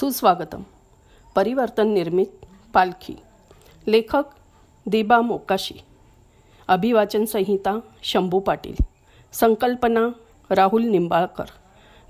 [0.00, 0.62] सुस्वागतम.
[1.36, 2.26] परिवर्तन निर्मित
[2.74, 3.16] पालखी.
[3.86, 4.24] लेखक
[4.88, 5.74] दिबा मोकाशी.
[6.68, 8.74] अभिवाचन संहिता शंभू पाटील.
[9.32, 10.08] संकल्पना
[10.50, 11.44] राहुल निंबाळकर.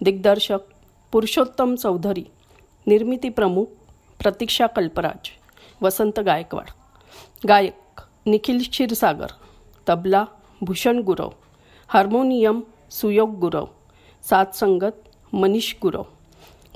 [0.03, 0.59] दिग्दर्शक
[1.13, 2.27] पुरुषोत्तम चौधरी.
[2.87, 3.67] निर्मिती प्रमुख
[4.23, 5.31] प्रतीक्षा कल्पराज.
[5.83, 6.71] वसंत गायकवाड.
[7.49, 9.29] गायक निखिल क्षीरसागर.
[9.89, 10.25] तबला
[10.63, 11.31] भूषण गुरव.
[11.89, 12.61] हार्मोनियम
[12.91, 13.67] सुयोग गुरव.
[14.23, 16.03] सातसंगत मनीष गुरव.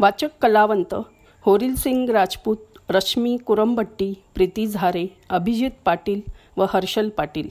[0.01, 0.95] वाचक कलावंत
[1.43, 2.57] होरिल सिंग राजपूत
[2.89, 6.21] रश्मी कुरंबट्टी प्रीती झारे अभिजित पाटील
[6.57, 7.49] व हर्षल पाटील.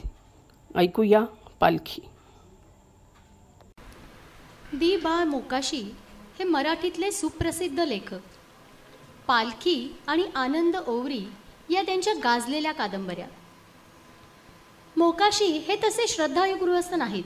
[0.76, 1.24] ऐकूया
[1.60, 2.02] पालखी.
[4.74, 5.82] दी बा मोकाशी
[6.40, 8.20] हे मराठीतले सुप्रसिद्ध लेखक.
[9.28, 11.26] पालखी आणि आनंद ओवरी
[11.70, 13.28] या त्यांच्या गाजलेल्या कादंबऱ्या.
[14.98, 17.24] मोकाशी हे तसे श्रद्धाळू गृहस्थ नाहीत.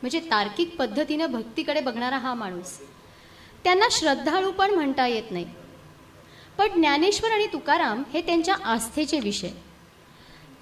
[0.00, 2.89] म्हणजे तार्किक पद्धतीनं भक्तीकडे बघणारा हा माणूस.
[3.64, 5.46] त्यांना श्रद्धाळू पण म्हणता येत नाही.
[6.58, 9.50] पण ज्ञानेश्वर आणि तुकाराम हे त्यांच्या आस्थेचे विषय.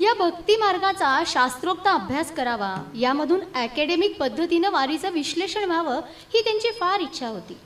[0.01, 6.01] या भक्ती मार्गाचा शास्त्रोक्त अभ्यास करावा यामधून अकॅडमिक पद्धतीनं वारीचं विश्लेषण व्हावं
[6.35, 7.57] ही त्यांची फार इच्छा होती.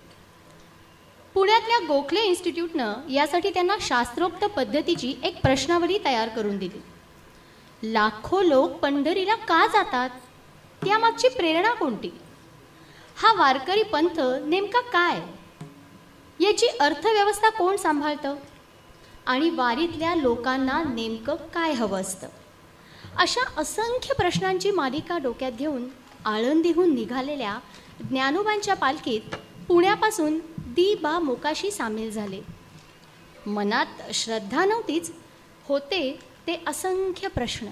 [1.35, 6.83] पुण्यातल्या गोखले इन्स्टिट्यूटनं यासाठी त्यांना शास्त्रोक्त पद्धतीची एक प्रश्नावली तयार करून दिली.
[7.93, 10.11] लाखो लोक पंढरीला का जातात?
[10.85, 12.11] त्यामागची प्रेरणा कोणती?
[13.23, 15.21] हा वारकरी पंथ नेमका काय?
[16.45, 18.37] याची अर्थव्यवस्था कोण सांभाळतं?
[19.27, 22.27] आणि वारीतल्या लोकांना नेमकं काय हवं असतं?
[23.17, 25.89] अशा असंख्य प्रश्नांची मालिका डोक्यात घेऊन
[26.25, 27.59] आळंदीहून निघालेल्या
[28.01, 29.35] ज्ञानोबांच्या पालखीत
[29.69, 32.41] पुण्यापासून दी बा मोकाशी सामील झाले.
[33.47, 35.13] मनात श्रद्धा नव्हतीच
[35.69, 37.67] होते ते असंख्य प्रश्न.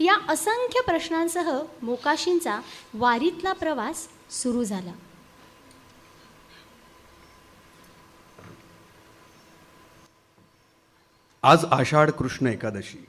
[0.00, 2.60] या असंख्य प्रश्नांसह मोकाशींचा
[2.94, 4.92] वारीतला प्रवास सुरू झाला.
[11.42, 13.06] आज आषाढ कृष्ण एकादशी.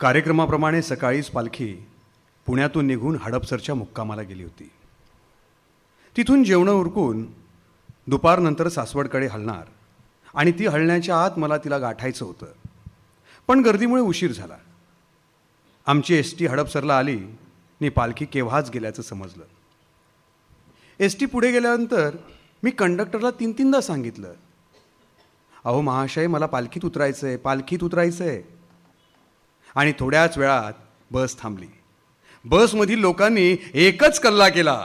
[0.00, 1.86] कार्यक्रमाप्रमाणे सकाळीच पालखी
[2.46, 4.70] पुण्यातून निघून हडपसरच्या मुक्कामाला गेली होती.
[6.16, 7.26] तिथून जेवणं उरकून
[8.06, 9.64] दुपारनंतर सासवडकडे हलणार
[10.34, 12.46] आणि ती हलण्याच्या आत मला तिला गाठायचं होतं.
[13.46, 14.56] पण गर्दीमुळे उशीर झाला.
[15.86, 17.24] आमची एस टी हडपसरला आली.
[17.82, 19.44] आणि पालखी केव्हाच गेल्याचं समजलं.
[21.00, 22.16] एस टी पुढे गेल्यानंतर
[22.62, 24.32] मी कंडक्टरला तीन तीनदा सांगितलं
[25.64, 28.42] अहो महाशय मला पालखीत उतरायचं आहे पालखीत उतरायचं आहे
[29.74, 30.72] आणि थोड्याच वेळात
[31.10, 31.66] बस थांबली.
[32.44, 34.78] बसमधील लोकांनी एकच कल्ला केला.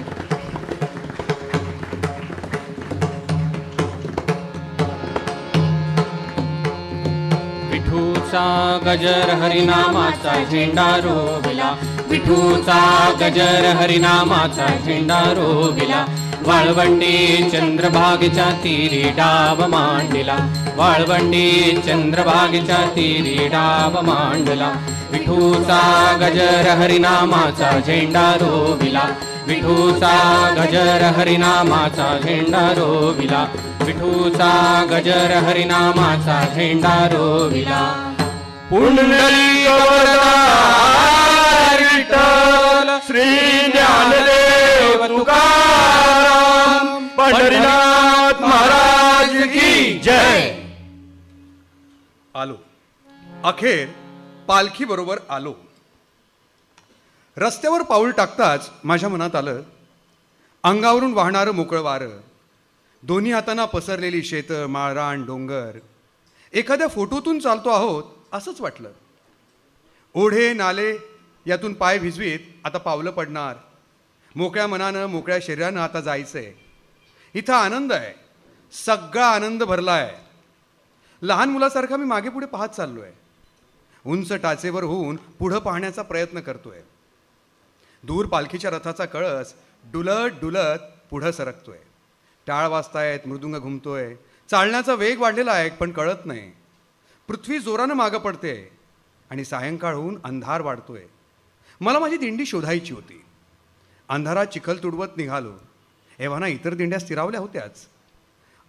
[8.37, 11.77] पालखी विठूचा गजर हरिनामाचा झेंडा रोविला.
[12.09, 16.07] विठूचा गजर हरिनामाचा झेंडा रोविला.
[16.47, 20.37] वाळवंडी चंद्रभागेच्या तीरी डाव मांडला.
[20.77, 24.73] वाळवंडी चंद्रभागेच्या तीरी डाव मांडला.
[25.11, 29.03] विठूचा गजर हरिनामाचा झेंडा रोविला.
[29.47, 33.47] विठूचा गजर हरिनामाचा झेंडा रोविला.
[33.81, 38.13] विठूचा गजर हरिनामाचा झेंडा रोविला.
[38.71, 39.69] पुंडलिक
[41.81, 43.25] विठ्ठल श्री
[43.72, 50.41] ज्ञानदेव तुकाराम पंढरीनाथ महाराज की जय.
[52.34, 52.56] आलो.
[53.44, 53.88] अखेर
[54.49, 55.55] पालखी बरोबर आलो.
[57.37, 59.62] रस्त्यावर पाऊल टाकताच माझ्या मनात आलं
[60.65, 62.19] अंगावरून वाहणारं मोकळं वारं
[63.03, 65.78] दोन्ही हातांना पसरलेली शेतं माळरान डोंगर.
[66.53, 68.91] एखाद्या फोटोतून चालतो आहोत असंच वाटलं.
[70.14, 70.97] ओढे नाले
[71.47, 73.56] यातून पाय भिजवीत आता पावलं पडणार.
[74.37, 76.53] मोकळ्या मनानं मोकळ्या शरीरानं आता जायचं आहे
[77.34, 78.14] इथं आनंद आहे.
[78.72, 80.14] सगळा आनंद भरला आहे
[81.22, 83.12] लहान मुलासारखा मी मागे पुढे पाहत चाललो आहे
[84.06, 86.81] उंच टाचेवर होऊन पुढं पाहण्याचा प्रयत्न करतोय.
[88.02, 91.79] दूर पालखीच्या रथाचा कळस डुलत डुलत पुढं सरकतोय.
[92.46, 94.14] टाळ वाजतायत मृदुंग घुमतोय.
[94.50, 96.52] चालण्याचा वेग वाढलेला आहे पण कळत नाही.
[97.28, 98.70] पृथ्वी जोरानं मागं पडते
[99.31, 101.06] आणि सायंकाळ होऊन अंधार वाढतोय.
[101.81, 103.25] मला माझी दिंडी शोधायची होती.
[104.08, 105.52] अंधारात चिखल तुडवत निघालो.
[106.19, 107.87] एव्हाना इतर दिंड्या स्थिरावल्या होत्याच.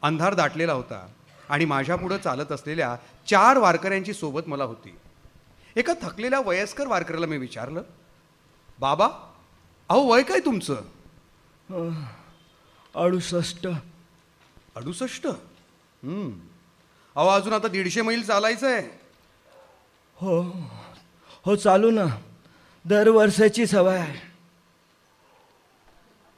[0.02, 1.08] अंधार दाटलेला होता
[1.50, 2.96] आणि माझ्यापुढं चालत असलेल्या
[3.28, 4.96] चार वारकऱ्यांची सोबत मला होती.
[5.76, 7.84] एका थकलेल्या वयस्कर वारकऱ्याला मी विचारलं
[8.80, 9.08] बाबा
[9.90, 10.82] अहो वय काय तुमचं?
[12.96, 13.68] अडुसष्ट.
[14.76, 15.28] अडुसष्ट.
[17.18, 18.90] अहो अजून आता दीडशे मैल चालायचं आहे
[20.18, 20.42] हो
[21.46, 22.06] हो चालू ना.
[22.86, 24.18] दरवर्षाची सवय आहे.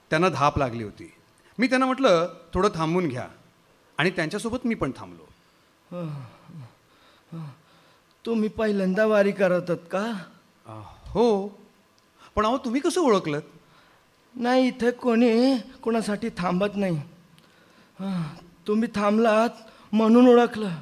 [0.09, 1.11] त्यांना धाप लागली होती.
[1.59, 3.27] मी त्यांना म्हटलं थोडं थांबून घ्या.
[3.97, 5.25] आणि त्यांच्यासोबत मी पण थांबलो.
[8.25, 10.05] तुम्ही पहिल्यांदा वारी करतात का?
[11.05, 11.47] हो.
[12.35, 13.39] पण अहो तुम्ही कसं ओळखलं
[14.35, 16.95] नाही इथे कोणी कोणासाठी थांबत नाही.
[17.99, 18.23] हं,
[18.67, 19.49] तुम्ही थांबलात
[19.91, 20.75] म्हणून ओळखलं.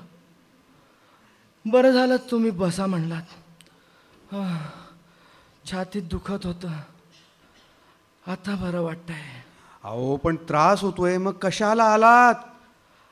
[1.66, 3.28] बरं झालं तुम्ही बसा म्हणलात.
[5.72, 6.70] छातीत दुखत होतं.
[8.28, 9.26] आता बरं वाटतंय.
[9.84, 12.36] अहो पण त्रास होतोय मग कशाला आलात?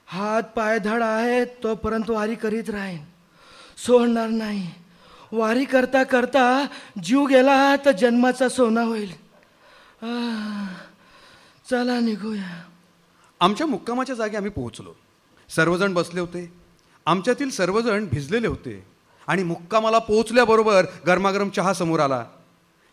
[0.07, 3.03] हात पाय धड आहेत तोपर्यंत वारी करीत राहीन.
[3.77, 4.71] सोडणार नाही.
[5.31, 6.65] वारी करता करता
[7.03, 9.12] जीव गेला तर जन्माचा सोना होईल.
[11.69, 12.63] चला निघूया.
[13.39, 14.94] आमच्या मुक्कामाच्या जागी आम्ही पोहोचलो.
[15.50, 16.53] सर्वजण बसले होते.
[17.06, 18.88] आमच्यातील सर्वजण भिजलेले होते.
[19.27, 22.25] आणि मुक्कामाला पोहोचल्याबरोबर गरमागरम चहा समोर आला.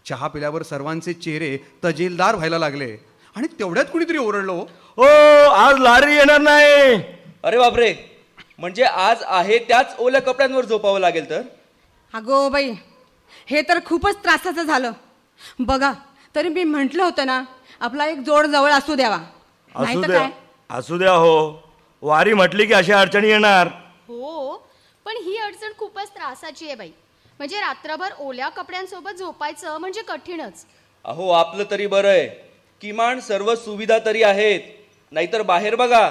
[0.06, 2.96] चहा पिल्यावर सर्वांचे चेहरे तजेलदार व्हायला लागले.
[3.36, 4.66] आणि तेवढ्यात कुणीतरी ओरडलो
[4.96, 5.02] ओ
[5.48, 7.02] आज लारी येणार नाही.
[7.42, 7.94] अरे बापरे.
[8.58, 11.42] म्हणजे आज आहे त्याच ओल्या कपड्यांवर झोपावं लागेल तर?
[12.14, 12.72] अगो बाई
[13.46, 14.92] हे तर खूपच त्रासाचं झालं.
[15.58, 15.92] बघा
[16.34, 17.42] तरी मी म्हटलं होतं ना
[17.80, 19.18] आपला एक जोड जवळ असू द्यावा.
[19.74, 20.18] असू द्या.
[20.18, 20.30] काय?
[20.70, 21.61] असू द्या हो.
[22.02, 23.68] वारी म्हटली की अशा अडचणी येणार.
[24.08, 24.56] हो
[25.04, 26.90] पण ही अडचण खूपच त्रासाची आहे बाई.
[27.38, 30.64] म्हणजे रात्रभर ओल्या कपड्यांसोबत झोपायचं म्हणजे कठीणच.
[31.04, 32.28] अहो आपलं तरी बरं आहे.
[32.80, 34.60] किमान सर्व सुविधा तरी आहेत.
[35.12, 36.10] नाहीतर बाहेर बघा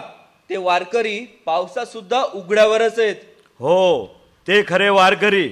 [0.50, 3.16] ते वारकरी पावसात सुद्धा उघड्यावरच आहेत.
[3.60, 4.06] हो
[4.48, 5.50] ते खरे वारकरी.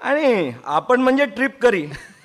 [0.00, 1.86] आणि आपण म्हणजे ट्रिप करी.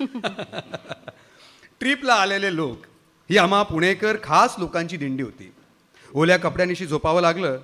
[1.80, 2.86] ट्रिपला आलेले लोक
[3.30, 5.52] ही आम्हा पुणेकर खास लोकांची दिंडी होती.
[6.16, 7.58] ओल्या कपड्यानिशी झोपावं लागलं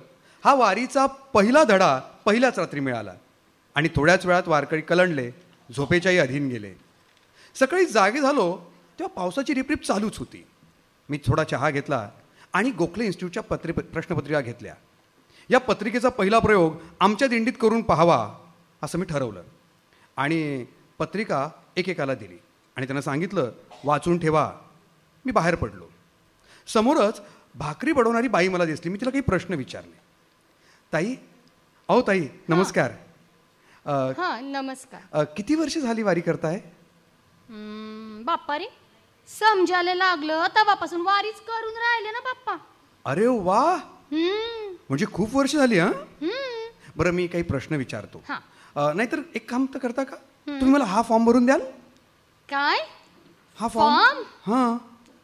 [0.45, 3.13] हा वारीचा पहिला धडा पहिल्याच रात्री मिळाला.
[3.75, 5.31] आणि थोड्याच वेळात वारकरी कलंडले
[5.75, 6.73] झोपेच्याही अधीन गेले.
[7.55, 8.57] सकाळी जागे झालो
[8.99, 10.45] तेव्हा पावसाची रिपरिप चालूच होती.
[11.09, 12.09] मी थोडा चहा घेतला
[12.53, 14.75] आणि गोखले इन्स्टिट्यूटच्या पत्रि प्रश्नपत्रिका घेतल्या.
[15.49, 18.33] या पत्रिकेचा पहिला प्रयोग आमच्या दिंडीत करून पाहावा
[18.83, 19.43] असं मी ठरवलं.
[20.17, 20.65] आणि
[20.99, 22.37] पत्रिका एकेकाला दिली
[22.75, 23.51] आणि त्यांना सांगितलं
[23.83, 24.51] वाचून ठेवा.
[25.25, 25.85] मी बाहेर पडलो.
[26.67, 27.21] समोरच
[27.55, 28.91] भाकरी बडवणारी बाई मला दिसली.
[28.91, 29.99] मी तिला काही प्रश्न विचारले.
[30.93, 31.15] ताई
[31.87, 32.91] अहो ताई नमस्कार.
[33.85, 35.01] अ, हा नमस्कार.
[35.13, 36.55] अ, किती वर्ष झाली वारी करताय?
[37.49, 38.65] हम्म, बाप्पा रे
[39.39, 42.55] समजायला लागलं तेव्हापासून वारीच करून राहिले ना बाप्पा.
[43.05, 43.75] अरे वा!
[44.11, 44.71] हम्म.
[44.89, 45.93] म्हणजे खूप वर्ष झाली हां?
[45.93, 46.69] हम्म.
[46.95, 48.23] बरं मी काही प्रश्न विचारतो.
[48.29, 48.39] हा.
[48.75, 50.15] अ, नाहीतर एक काम तर करता का?
[50.47, 51.61] तुम्ही मला हा फॉर्म भरून द्याल?
[52.49, 52.77] काय?
[53.55, 53.95] हा फॉर्म?
[53.95, 54.23] फॉर्म?
[54.53, 54.77] हां.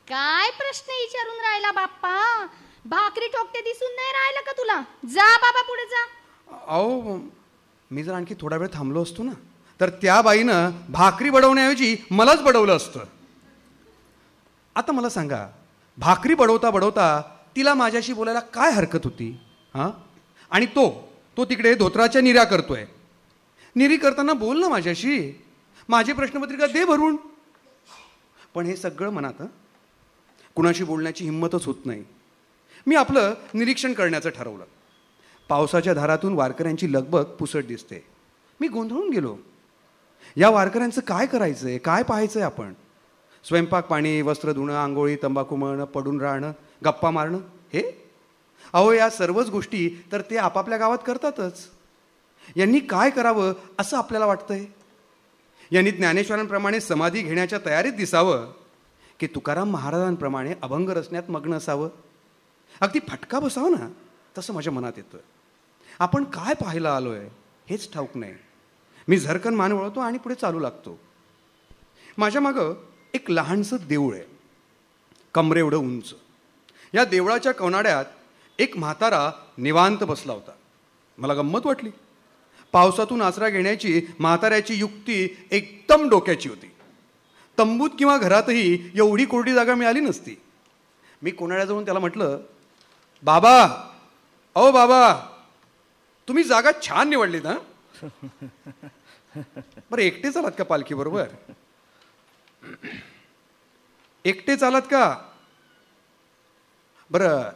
[0.10, 2.46] काय प्रश्न विचारून राहिला बाप्पा?
[2.86, 4.82] भाकरी ठोकते दिसून नाही राहिलं का तुला?
[5.14, 6.04] जा बाबा पुढे जा.
[6.68, 7.18] अहो
[7.92, 9.32] मी जर आणखी थोडा वेळ थांबलो असतो ना
[9.80, 13.00] तर त्या बाईनं भाकरी बडवण्याऐवजी मलाच बडवलं असतं.
[14.76, 15.46] आता मला सांगा
[15.98, 17.22] भाकरी बडवता बडवता
[17.56, 19.30] तिला माझ्याशी बोलायला काय हरकत होती?
[19.74, 19.90] हां?
[20.52, 20.90] आणि तो
[21.38, 22.86] तो तिकडे धोत्राच्या निऱ्या करतोय.
[23.76, 25.46] निरी करताना बोल ना माझ्याशी.
[25.90, 27.16] माझी प्रश्नपत्रिका दे भरून.
[28.56, 29.48] पण हे सगळं मनात हं?
[30.60, 32.04] कुणाशी बोलण्याची हिंमतच होत नाही.
[32.88, 34.64] मी आपलं निरीक्षण करण्याचं ठरवलं.
[35.50, 38.08] पावसाच्या धारातून वारकऱ्यांची लगबग पुसट दिसते.
[38.62, 39.38] मी गोंधळून गेलो.
[40.36, 42.74] या वारकऱ्यांचं काय करायचं आहे काय पाहायचं आहे आपण?
[43.44, 46.52] स्वयंपाक पाणी वस्त्र धुणं आंघोळी तंबाखू मळणं पडून राहणं
[46.86, 47.38] गप्पा मारणं
[47.74, 48.12] हे?
[48.74, 51.70] अहो या सर्वच गोष्टी तर ते आपापल्या गावात करतातच.
[52.56, 54.66] यांनी काय करावं असं आपल्याला वाटतंय?
[55.72, 58.54] यांनी ज्ञानेश्वरांप्रमाणे समाधी घेण्याच्या तयारीत दिसावं.
[59.20, 61.90] की तुकाराम महाराजांप्रमाणे अभंग रचण्यात मग्न असावं?
[62.82, 63.90] अगदी फटका बसावं ना?
[64.38, 65.18] तसं माझ्या मनात येतं.
[66.00, 67.30] आपण काय पाहायला आलो आहे
[67.70, 68.34] हेच ठाऊक नाही.
[69.08, 71.00] मी झरकन मान वळवतो आणि पुढे चालू लागतो.
[72.18, 72.74] माझ्या मागं
[73.14, 74.24] एक लहानसं देऊळ आहे.
[75.34, 76.14] कमरेएवढं उंच.
[76.94, 78.06] या देवळाच्या कवनाड्यात
[78.60, 80.52] एक म्हातारा निवांत बसला होता.
[81.18, 81.90] मला गंमत वाटली.
[82.72, 86.72] पावसातून आसरा घेण्याची म्हाताऱ्याची युक्ती एकदम डोक्याची होती.
[87.60, 90.36] तंबूत किंवा घरातही एवढी कोरडी जागा मिळाली नसती.
[91.22, 92.40] मी कोणाड्याजवळून त्याला म्हटलं
[93.24, 93.64] बाबा
[94.56, 95.02] अहो बाबा
[96.28, 97.58] तुम्ही जागा छान निवडलीत ना
[99.92, 101.28] बरं एकटे चालात का पालखी बरोबर
[104.26, 105.04] एकटे चालात का?
[107.12, 107.50] बरं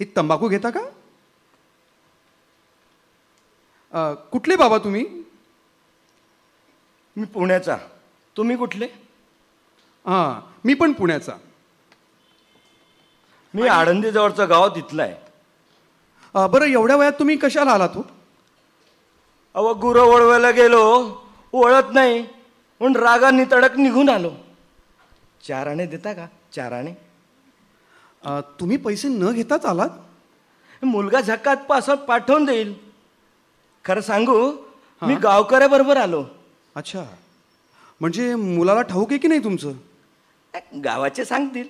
[0.00, 0.80] ही तंबाखू घेता का?
[4.32, 5.04] कुठले बाबा तुम्ही?
[7.16, 7.76] मी पुण्याचा.
[8.36, 8.88] तुम्ही कुठले?
[10.06, 11.32] हां मी पण पुण्याचा.
[13.54, 18.02] मी आळंदी जवळचं गाव तिथलं आहे बरं एवढ्या वयात तुम्ही कशाला आलात हो?
[19.54, 20.82] अव गुरं वळवायला गेलो
[21.52, 24.30] वळत नाही म्हणून रागाने तडक निघून आलो.
[25.46, 26.26] चार आणे देता का?
[26.52, 26.94] चार आणे
[28.22, 29.88] अ, तुम्ही पैसे न घेताच आलात?
[30.82, 32.74] मुलगा झकात पासत पाठवून देईल.
[33.84, 34.50] खरं सांगू
[35.02, 36.24] मी गावकऱ्याबरोबर आलो.
[36.76, 37.04] अच्छा.
[38.00, 39.72] म्हणजे मुलाला ठाऊक आहे की नाही तुमचं?
[40.84, 41.68] गावाचे सांगतील.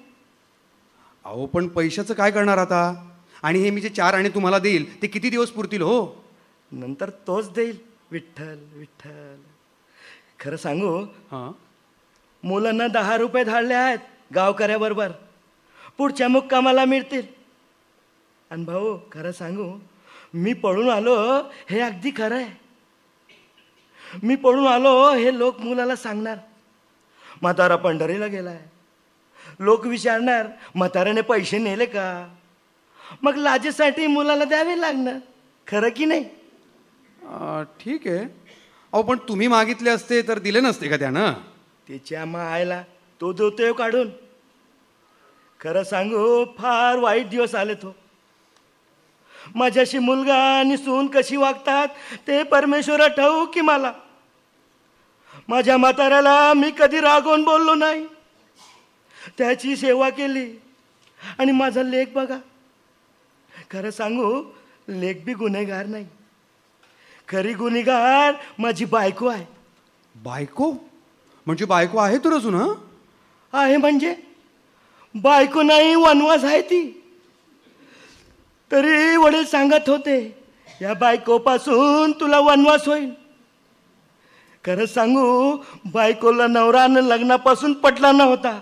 [1.24, 3.10] अहो पण पैशाचं काय करणार आता?
[3.42, 6.24] आणि हे मी जे चार आणे तुम्हाला देईल ते किती दिवस पुरतील हो?
[6.72, 7.78] नंतर तोच देईल.
[8.10, 9.36] विठ्ठल विठ्ठल.
[10.40, 11.02] खरं सांगू?
[11.04, 11.52] हां.
[12.42, 13.98] मुलांना दहा रुपये धाडले आहेत
[14.34, 15.12] गावकऱ्याबरोबर.
[15.98, 17.22] पुढच्या मुक्कामाला मिळतील.
[18.50, 19.78] आणि भाऊ खरं सांगू?
[20.34, 21.16] मी पळून आलो
[21.70, 22.60] हे अगदी खरं आहे.
[24.22, 26.38] मी पळून आलो हे लोक मुलाला सांगणार.
[27.42, 28.60] म्हातारा पंढरीला गेलाय.
[29.60, 32.06] लोक विचारणार म्हाताऱ्याने पैसे नेले का?
[33.22, 35.18] मग लाजेसाठी मुलाला द्यावे लागणार
[35.66, 36.24] खरं की नाही?
[37.80, 38.24] ठीक आहे.
[38.92, 41.32] अहो पण तुम्ही मागितले असते तर दिले नसते का त्यानं?
[41.88, 42.82] त्याच्या मायला
[43.20, 44.10] तो देतोय काढून.
[45.60, 47.94] खरं सांगू फार वाईट दिवस आले तो.
[49.54, 51.88] माझ्याशी मुलगा आणि सून कशी वागतात
[52.26, 53.92] ते परमेश्वरा ठाऊ की मला?
[55.48, 58.04] माझ्या म्हाताऱ्याला मी कधी रागवून बोललो नाही.
[59.38, 60.60] त्याची सेवा केली.
[61.38, 62.38] आणि माझा लेख बघा.
[63.70, 64.42] खरं सांगू
[64.88, 66.06] लेख बी गुन्हेगार नाही.
[67.28, 69.44] खरी गुन्हेगार माझी बायको आहे.
[70.16, 70.72] बायको?
[71.46, 72.74] म्हणजे बायको आहे तर अजून हं?
[73.52, 74.16] आहे म्हणजे
[75.14, 77.02] बायको नाही वनवास आहे ती.
[78.72, 80.44] तरी वडील सांगत होते
[80.82, 83.10] या बायकोपासून तुला वनवास होईल.
[84.64, 85.56] खरं सांगू
[85.92, 88.60] बायकोला नवरानं लग्नापासून पटला नव्हता.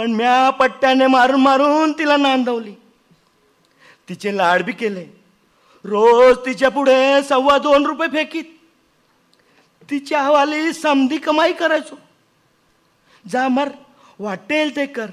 [0.00, 2.74] पण म्या पट्ट्याने मारून मारून तिला नांदवली.
[4.08, 5.04] तिचे लाड बी केले.
[5.84, 8.44] रोज तिच्या पुढे सव्वा दोन रुपये फेकीत.
[9.90, 11.96] तिच्या हवाली समधी कमाई करायचो.
[13.28, 13.68] जा मर
[14.18, 15.06] वाटेल ते कर.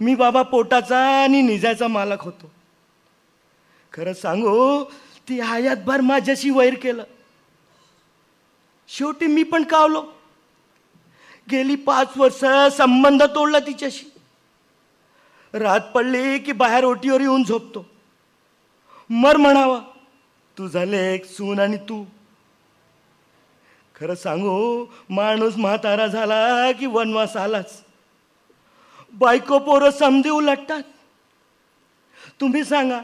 [0.00, 2.50] मी बाबा पोटाचा आणि निजाचा मालक होतो.
[3.92, 4.84] खरं सांगू
[5.28, 7.04] ती हयातभर माझ्याशी वैर केलं.
[8.88, 10.21] शेवटी मी पण कावलो.
[11.50, 12.44] गेली पाच वर्ष
[12.76, 14.04] संबंध तोडला तिच्याशी.
[15.54, 17.84] रात पडली की बाहेर ओटीवर येऊन झोपतो.
[19.10, 19.80] मर म्हणावा
[20.58, 22.04] तुझा लेख सून आणि तू.
[23.94, 27.82] खरं सांगू माणूस म्हातारा झाला की वनवास आलाच.
[29.12, 30.82] बायको पोरं समधी उलटतात
[32.40, 33.00] तुम्ही सांगा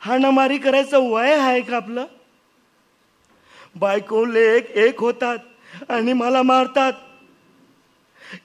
[0.00, 2.04] हाणामारी करायचं वय आहे का आपलं?
[3.76, 5.38] बायको लेख एक होतात
[5.88, 6.92] आणि मला मारतात.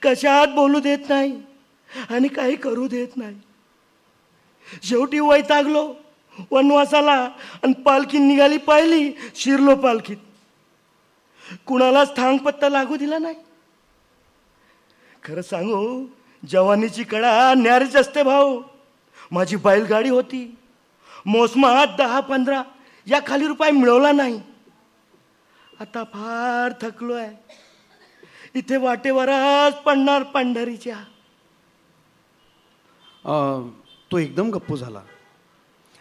[0.01, 1.41] कशात बोलू देत नाही
[2.09, 3.35] आणि काही करू देत नाही.
[4.83, 5.93] शेवटी वैतागलो
[6.51, 7.29] वनवासाला
[7.63, 10.17] आणि पालखी निघाली पाहिली शिरलो पालखीत.
[11.65, 13.35] कुणालाच थांग पत्ता लागू दिला नाही.
[15.23, 16.05] खरं सांगू
[16.49, 18.61] जवानीची कडा न्यारीच असते भाऊ.
[19.31, 20.57] माझी बैलगाडी होती.
[21.25, 22.63] मोसमात दहा पंधरा
[23.07, 24.41] या खाली रुपये मिळवला नाही.
[25.79, 27.35] आता फार थकलो आहे
[28.55, 30.97] इथे वाटेवरच पडणार पंढरीच्या.
[33.25, 33.67] अ,
[34.11, 35.01] तो एकदम गप्पू झाला.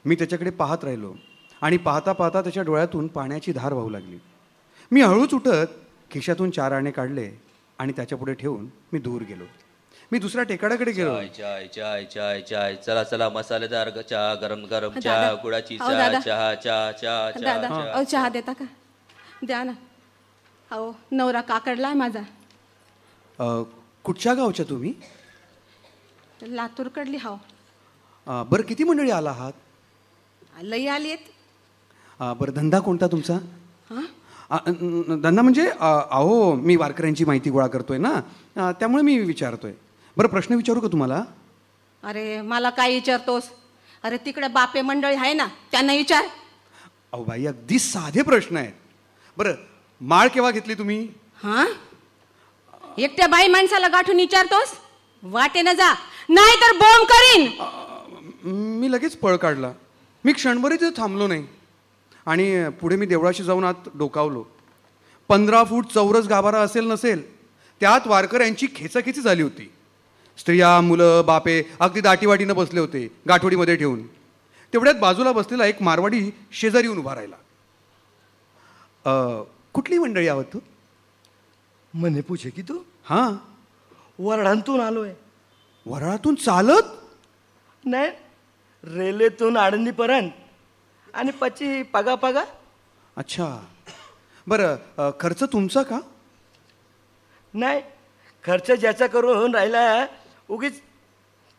[0.04, 1.14] मी त्याच्याकडे पाहत राहिलो
[1.60, 4.18] आणि पाहता पाहता त्याच्या डोळ्यातून पाण्याची धार वाहू लागली.
[4.90, 5.66] मी हळूच उठत
[6.10, 7.40] खिशातून चार आणे काढले
[7.78, 9.44] आणि त्याच्यापुढे ठेवून मी दूर गेलो.
[10.12, 11.14] मी दुसऱ्या टेकाडाकडे गेलो.
[11.14, 12.76] चाय चाय चाय चाय चाय.
[12.76, 15.34] चला चला मसालेदार चहा गरम गरम चहा.
[15.42, 16.20] गुळाची चहा.
[16.20, 18.04] चहा चहा चहा चहा.
[18.04, 18.64] चहा देता का?
[19.46, 19.72] द्या ना.
[20.70, 22.20] अहो नवरा काकडलाय माझा.
[23.38, 23.44] अ,
[24.04, 24.92] कुठच्या गावच्या तुम्ही?
[26.42, 27.36] लातूरकडली हाव
[28.26, 29.52] अ, बरं किती मंडळी आला आहात?
[30.62, 31.24] लई आली आहेत.
[32.20, 33.34] अ, बरं धंदा कोणता तुमचा?
[33.90, 34.02] हां?
[34.50, 38.12] अ, न- न- धंदा म्हणजे अ, अहो मी वारकऱ्यांची माहिती गोळा करतोय ना
[38.56, 39.72] अ, त्यामुळे मी विचारतोय.
[40.16, 41.22] बरं प्रश्न विचारू का तुम्हाला?
[42.02, 43.42] अरे मला काय विचारतोस?
[44.04, 46.24] अरे तिकडे बापे मंडळी आहे ना त्यांना विचार.
[47.12, 48.72] अहो बाई अगदी साधे प्रश्न आहेत.
[49.36, 49.54] बरं
[50.00, 51.08] माळ केव्हा घेतली तुम्ही?
[51.42, 51.64] हा?
[52.98, 54.72] एकट्या बाई माणसाला गाठून विचारतोस?
[55.22, 55.92] वाटेनं जा.
[56.28, 57.48] नाही तर बॉम्ब करीन
[58.80, 59.72] मी लगेच पळ काढला.
[60.24, 61.44] मी क्षणभरी तिथे थांबलो नाही.
[62.26, 64.42] आणि पुढे मी देवळाशी जाऊन आत डोकावलो.
[65.28, 67.22] पंधरा फूट चौरस गाभारा असेल नसेल
[67.80, 69.70] त्यात वारकऱ्यांची खेचाखेची झाली होती.
[70.38, 74.02] स्त्रिया मुलं बापे अगदी दाटीवाटीनं बसले होते गाठोडीमध्ये ठेवून.
[74.72, 77.36] तेवढ्यात बाजूला बसलेला एक मारवाडी शेजारी येऊन उभा राहिला.
[79.74, 80.58] कुठली मंडळी आहोत तू?
[81.94, 82.78] म्हणे पूछे की तू?
[83.04, 83.32] हां.
[84.18, 85.12] वरडांतून आलोय.
[85.86, 86.82] वराळातून चालत?
[87.84, 88.10] नाही
[88.84, 90.30] रेल्वेतून आळंदीपर्यंत
[91.14, 92.44] आणि पची पगा पगा?
[93.16, 93.58] अच्छा.
[94.46, 95.98] बरं अ, खर्च तुमचा का?
[97.54, 97.82] नाही
[98.44, 100.06] खर्च ज्याचा करून राहिला
[100.48, 100.80] उगीच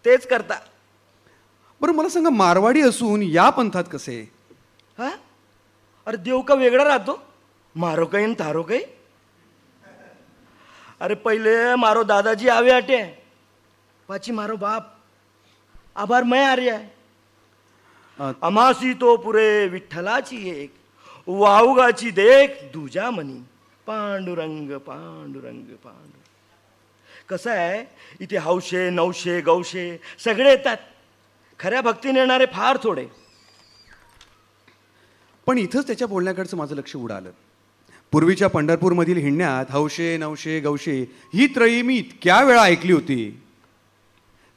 [0.05, 0.59] तेच करता.
[1.81, 4.31] बरं मला सांगा मारवाडी असून या पंथात कसे?
[4.97, 5.09] हा?
[6.05, 7.21] अरे देव का वेगळा राहतो?
[7.75, 8.83] मारो काही न तारो काही
[11.03, 13.03] अरे पहिले मारो दादाजी आवे आटे
[14.07, 14.83] पाची मारो बाप।
[15.95, 16.71] आभार मैं आर्य
[18.19, 20.73] अ, अमासी तो पुरे विठ्ठलाची एक।
[21.27, 23.39] वाहुगाची देख दुजा मनी।
[23.87, 27.85] पांडुरंग पांडुरंग पांडुरंग। कसं आहे
[28.19, 30.77] इथे हौशे नवशे गौशे सगळे येतात।
[31.59, 33.07] खऱ्या भक्तीने येणारे फार थोडे।
[35.45, 37.31] पण इथंच त्याच्या बोलण्याकडचं माझं लक्ष उडालं.
[38.13, 43.41] पूर्वीच्या पंढरपूरमधील हिंडण्यात हौशे नवशे गौशे ही त्रयी मी इतक्या वेळा ऐकली होती.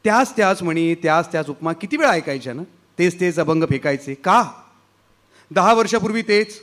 [0.04, 2.62] त्याच त्याच म्हणी त्याच त्याच उपमा किती वेळा ऐकायच्या ना?
[2.98, 4.14] तेच तेच अभंग फेकायचे.
[4.14, 4.50] का?
[5.50, 6.60] दहा वर्षापूर्वी तेच.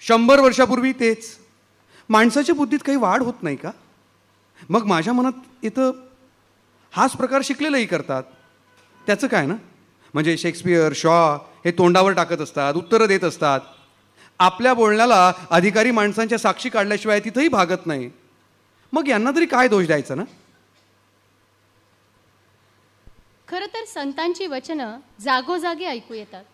[0.00, 1.38] शंभर वर्षापूर्वी तेच.
[2.08, 3.70] माणसाच्या बुद्धीत काही वाढ होत नाही का?
[4.70, 5.92] मग माझ्या मनात इथं
[6.92, 8.22] हाच प्रकार शिकलेलंही करतात.
[9.06, 9.54] त्याचं काय ना?
[10.14, 13.60] म्हणजे शेक्सपियर शॉ हे तोंडावर टाकत असतात उत्तरं देत असतात.
[14.42, 18.10] आपल्या बोलण्याला अधिकारी माणसांच्या साक्षी काढल्याशिवाय तिथंही भागत नाही.
[18.92, 20.22] मग यांना तरी काय दोष द्यायचा ना?
[23.48, 26.44] खरं तर संतांची वचनं जागोजागी ऐकू येतात.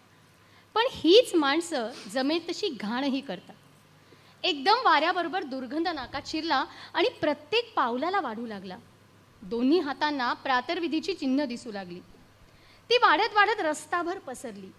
[0.74, 3.54] पण हीच माणसं जमेल तशी घाणही करतात.
[4.42, 6.64] एकदम वाऱ्याबरोबर दुर्गंध नाकात शिरला
[6.94, 8.76] आणि प्रत्येक पावलाला वाढू लागला.
[9.42, 12.00] दोन्ही हातांना प्रातर्विधीची चिन्ह दिसू लागली.
[12.90, 14.72] ती वाढत वाढत रस्ताभर पसरली.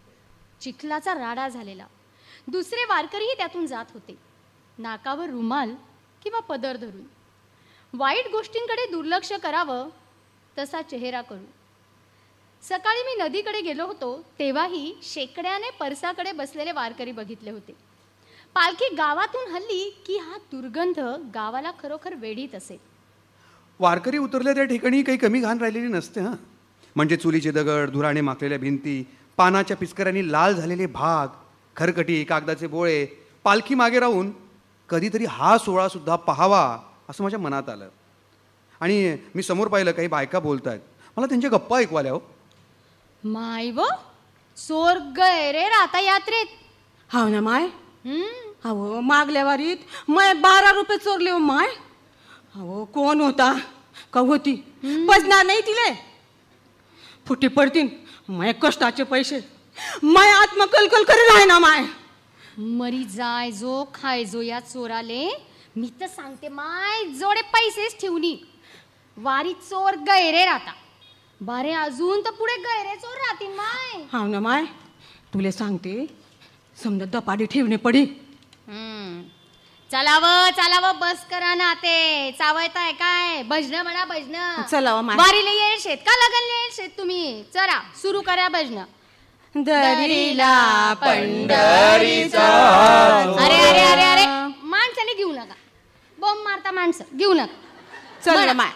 [0.61, 1.85] चिखलाचा राडा झालेला.
[2.51, 4.17] दुसरे वारकरीही त्यातून जात होते.
[4.77, 5.75] नाकावर रुमाल
[6.23, 7.03] किंवा पदर धरून.
[7.93, 9.89] वाईट गोष्टींकडे दुर्लक्ष करावं
[10.57, 11.45] तसा चेहरा करू.
[12.61, 17.73] सकाळी मी नदीकडे गेलो होतो तेव्हाही शेकड्याने परसाकडे बसलेले वारकरी बघितले होते.
[18.55, 20.99] पालखी गावातून हल्ली की हा दुर्गंध
[21.33, 22.77] गावाला खरोखर वेढीत असेल.
[23.79, 26.35] वारकरी उतरल्या त्या ठिकाणी काही कमी घाण राहिलेली नसते हां.
[26.95, 29.03] म्हणजे चुलीचे दगड धुराने माखलेल्या भिंती
[29.37, 31.27] पानाच्या पिचकऱ्यांनी लाल झालेले भाग
[31.79, 33.05] खरकटी कागदाचे बोळे
[33.43, 34.31] पालखी मागे राहून
[34.89, 36.61] कधीतरी हा सोहळा सुद्धा पाहावा
[37.09, 37.89] असं माझ्या मनात आलं.
[38.81, 40.79] आणि मी समोर पाहिलं काही बायका बोलत आहेत
[41.17, 42.19] मला त्यांच्या गप्पा ऐकू आल्या हो.
[43.23, 43.85] माय व
[44.57, 46.47] स्वर्ग आहे रे राता यात्रेत
[47.09, 47.65] हाव ना माय?
[48.05, 49.77] हम्म, अहो मागल्या वारीत
[50.09, 51.67] माय बारा रुपये चोरले हो माय.
[52.55, 53.53] अहो कोण होता?
[54.13, 54.53] का होती?
[54.83, 55.89] बसणार नाही तिले.
[57.27, 57.87] फुटी पडतीन
[58.29, 59.39] माय कष्टाचे पैसे.
[60.03, 61.85] माय आत्मकलकल करे राही ना माय.
[62.59, 65.29] मरी जाय जो खाय जो या चोराले.
[65.77, 68.33] मी तर सांगते माय जोडे पैसेच ठेवणी
[69.17, 70.71] वारी चोर गैरे राहता.
[71.41, 74.03] बारे अजून तर पुढे गैरे चोर राहतील माय.
[74.13, 74.65] हाव ना माय.
[75.33, 76.05] तुले सांगते
[76.83, 78.03] समजा दपाडी ठेवणे पडी.
[78.67, 79.21] हम्म.
[79.91, 80.25] चलाव
[80.57, 83.43] चलाव बस करा ना ते चावयताय काय?
[83.43, 84.61] भजन म्हणा भजन.
[84.71, 85.15] चलावं माय.
[85.17, 87.43] वारीला येईल शेत का लगन येईल शेत तुम्ही?
[87.53, 88.83] चला सुरू करा भजन.
[89.55, 92.47] दरीला पंढरीचा
[93.43, 94.25] अरे अरे अरे अरे
[94.63, 95.53] माणसाने घेऊ नका.
[96.19, 97.03] बॉम्ब मारता माणसं.
[97.17, 97.55] घेऊ नका.
[98.25, 98.51] चल.
[98.53, 98.71] माय.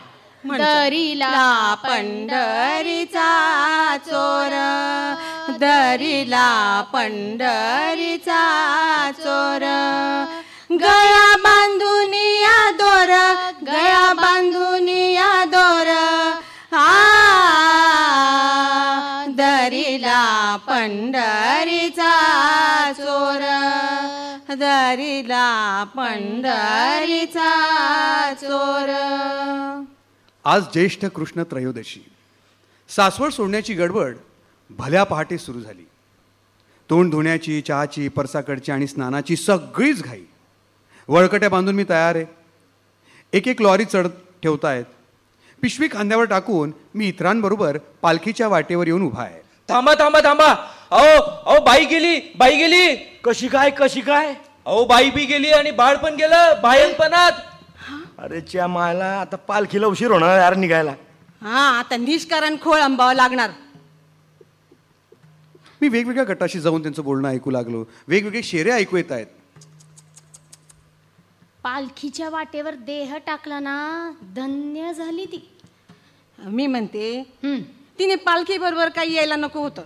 [0.58, 3.28] दरीला पंढरीचा
[4.06, 4.54] चोर.
[5.60, 8.42] दरीला पंढरीचा
[9.20, 9.64] चोर.
[10.72, 13.12] गळा बांधून या दोर.
[13.72, 15.94] गळा बांधून या दोर.
[20.58, 22.14] पंढरीचा
[22.94, 23.40] चोर.
[24.50, 27.50] दरीला पंढरीचा
[28.34, 28.90] चोर.
[30.46, 32.06] आज ज्येष्ठ कृष्ण त्रयोदशी.
[32.90, 34.16] सासवड सोडण्याची गडबड
[34.70, 35.88] भल्या पहाटे सुरू झाली.
[36.90, 40.24] तोंड धुण्याची चहाची परसाकडची आणि स्नानाची सगळीच घाई.
[41.08, 42.26] वळकट्या बांधून मी तयार आहे.
[43.34, 44.08] एक एक लॉरी चढ
[44.44, 44.86] ठेवतायत.
[45.62, 49.43] पिशवी खांद्यावर टाकून मी इतरांबरोबर पालखीच्या वाटेवर येऊन उभा आहे.
[49.70, 50.48] थांबा थांबा थांबा.
[50.92, 52.96] अहो अहो बाई गेली बाई गेली.
[53.24, 54.34] कशी काय कशी काय?
[54.66, 57.42] अहो बाई बी गेली आणि बाळ पण गेलं बाळणपणात
[58.20, 60.94] अरे च्या मायला आता पालखीला उशीर होणार यार निघायला.
[61.42, 63.52] हा आता निष्कारण खोळ आंबावं लागणार.
[65.82, 67.84] मी वेगवेगळ्या गटाशी जाऊन त्यांचं बोलणं ऐकू लागलो.
[68.08, 69.26] वेगवेगळे शेरे ऐकू येत आहेत.
[71.64, 75.48] पालखीच्या वाटेवर देह टाकला ना धन्य झाली ती.
[76.38, 77.60] मी म्हणते हम्म.
[78.00, 79.82] तिने पालखी बरोबर काही यायला नको होतं.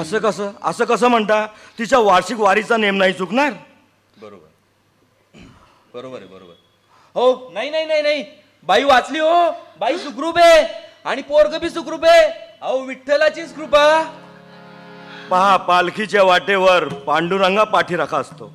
[0.00, 0.50] असं कसं?
[0.62, 1.46] असं कसं म्हणता?
[1.78, 3.52] तिच्या वार्षिक वारीचा नेम नाही चुकणार?
[4.20, 4.46] बरोबर.
[5.94, 6.52] बरोबर आहे बरोबर.
[7.14, 8.24] हो नाही नाही नाही नाही.
[8.62, 9.50] बाई वाचली हो.
[9.80, 10.66] बाई सुखरूप आहे.
[11.04, 12.30] आणि पोरग बी सुखरूप आहे.
[12.62, 14.14] अहो विठ्ठलाचीच कृपा.
[15.30, 18.52] पहा पालखीच्या वाटेवर पांडुरंगा पाठीराखा असतो.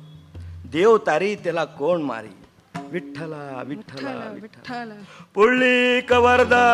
[0.64, 2.43] देव तारी त्याला कोण मारी?
[2.76, 4.94] विठ्ठला विठ्ठला विठ्ठला
[5.34, 6.64] पुळी कवर्दा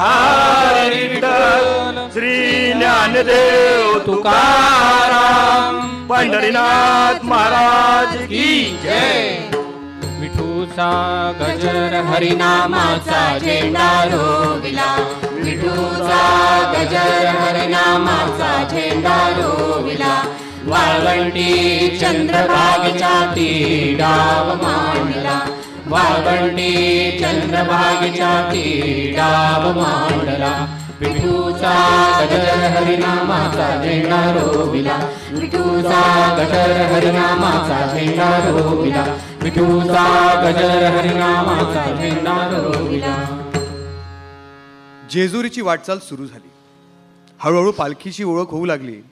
[0.00, 6.06] हरी विठ्ठल श्री ज्ञानदेव तुकाराम.
[6.06, 9.38] पंढरीनाथ महाराज की जय.
[10.20, 10.90] विठूचा
[11.40, 14.96] गजर हरिनामाचा झेंडा रोविला.
[15.32, 20.37] विठूचा गजर हरिनामाचा झेंडा रोविला.
[20.68, 25.40] वाळवंटी चंद्रभागेचा ती डाव मांडला
[25.86, 28.66] वाळवंटी चंद्रभागेचा ती
[29.16, 34.98] डाव मांडला विठूचा गजर हरिनामाचा झेंडा रोविला.
[35.30, 39.16] विठूचा गजर हरिनामाचा झेंडा रोविला.
[39.42, 40.04] विठूचा
[40.44, 43.40] गजर हरिनामाचा झेंडा रोविला.
[45.10, 46.50] जेजुरीची वाटचाल सुरू झाली.
[47.38, 49.04] हळूहळू पालखीची ओळख होऊ लागली.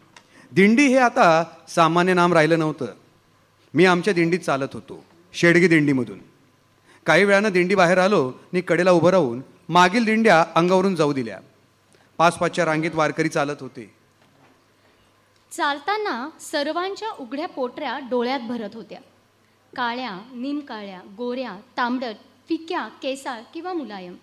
[0.56, 2.86] दिंडी हे आता सामान्य नाम राहिलं नव्हतं.
[3.74, 6.18] मी आमच्या दिंडीत चालत होतो शेडगी दिंडीमधून.
[7.06, 11.40] काही वेळानं दिंडी बाहेर आलो आणि कडेला उभं राहून मागील दिंड्या अंगावरून जाऊ दिल्या.
[12.18, 13.94] पाच पाचच्या रांगेत वारकरी चालत होते.
[15.52, 19.00] चालताना सर्वांच्या उघड्या पोटऱ्या डोळ्यात भरत होत्या.
[19.76, 22.14] काळ्या निमकाळ्या गोऱ्या तांबडट
[22.48, 24.14] फिक्या केसाळ किंवा मुलायम.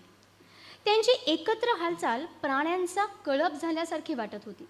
[0.85, 4.67] त्यांची एकत्र हालचाल प्राण्यांचा कळप झाल्यासारखी वाटत होती.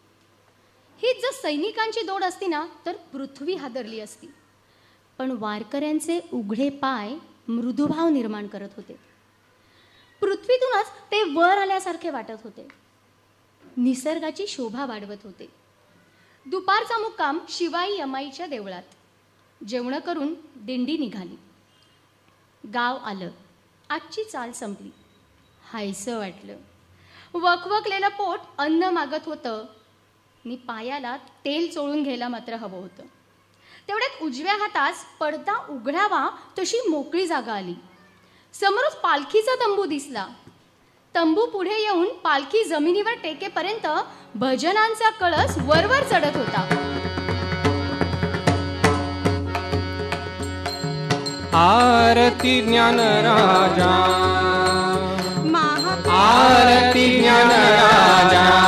[1.03, 4.27] ही जर सैनिकांची दोड असती ना तर पृथ्वी हादरली असती.
[5.17, 7.13] पण वारकऱ्यांचे उघडे पाय
[7.47, 8.93] मृदुभाव निर्माण करत होते.
[10.21, 12.67] पृथ्वीतूनच ते वर आल्यासारखे वाटत होते.
[13.77, 15.47] निसर्गाची शोभा वाढवत होते.
[16.45, 18.83] दुपारचा मुक्काम शिवाई यमाईच्या देवळात.
[19.67, 21.35] जेवणं करून दिंडी निघाली.
[22.73, 23.29] गाव आलं.
[23.89, 24.89] आजची चाल संपली.
[25.71, 26.57] हायसं वाटलं.
[27.33, 29.65] वकवकलेलं पोट अन्न मागत होतं.
[30.45, 33.03] नि पायाला तेल चोळून घ्यायला मात्र हवं होतं.
[33.87, 36.29] तेवढ्यात उजव्या हातास पडदा उघडावा
[36.59, 37.73] तशी मोकळी जागा आली.
[38.53, 40.27] समोरच पालखीचा तंबू दिसला.
[41.15, 43.87] तंबू पुढे येऊन पालखी जमिनीवर टेकेपर्यंत
[44.35, 46.61] भजनांचा कळस वरवर चढत होता.
[51.53, 53.93] आरती ज्ञान राजा.
[56.11, 58.62] आरती ज्ञान राजा.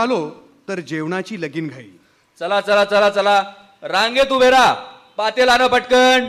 [0.00, 0.30] आलो
[0.68, 1.88] तर जेवणाची लगीन घाई.
[2.40, 3.42] चला चला चला चला.
[3.82, 4.74] रांगेत उभे राहा.
[5.16, 6.26] पातेल आणा पटकन.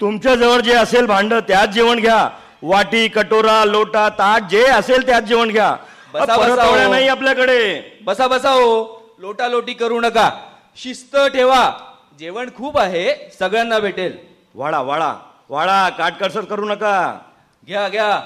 [0.00, 2.28] तुमच्या जवळ जे असेल भांड त्यात जेवण घ्या.
[2.62, 5.76] वाटी कटोरा लोटा ताट जे असेल त्यात जेवण घ्या.
[6.14, 6.92] बसा, बसा, हो.
[6.92, 7.82] नाही आपल्याकडे.
[8.04, 9.02] बसा बसा हो.
[9.18, 10.30] लोटा लोटी करू नका.
[10.76, 11.72] शिस्त ठेवा.
[12.18, 14.18] जेवण खूप आहे सगळ्यांना भेटेल.
[14.54, 15.16] वाळा वाळा.
[15.48, 17.18] वाळा काटकसर करू नका.
[17.66, 18.20] घ्या घ्या.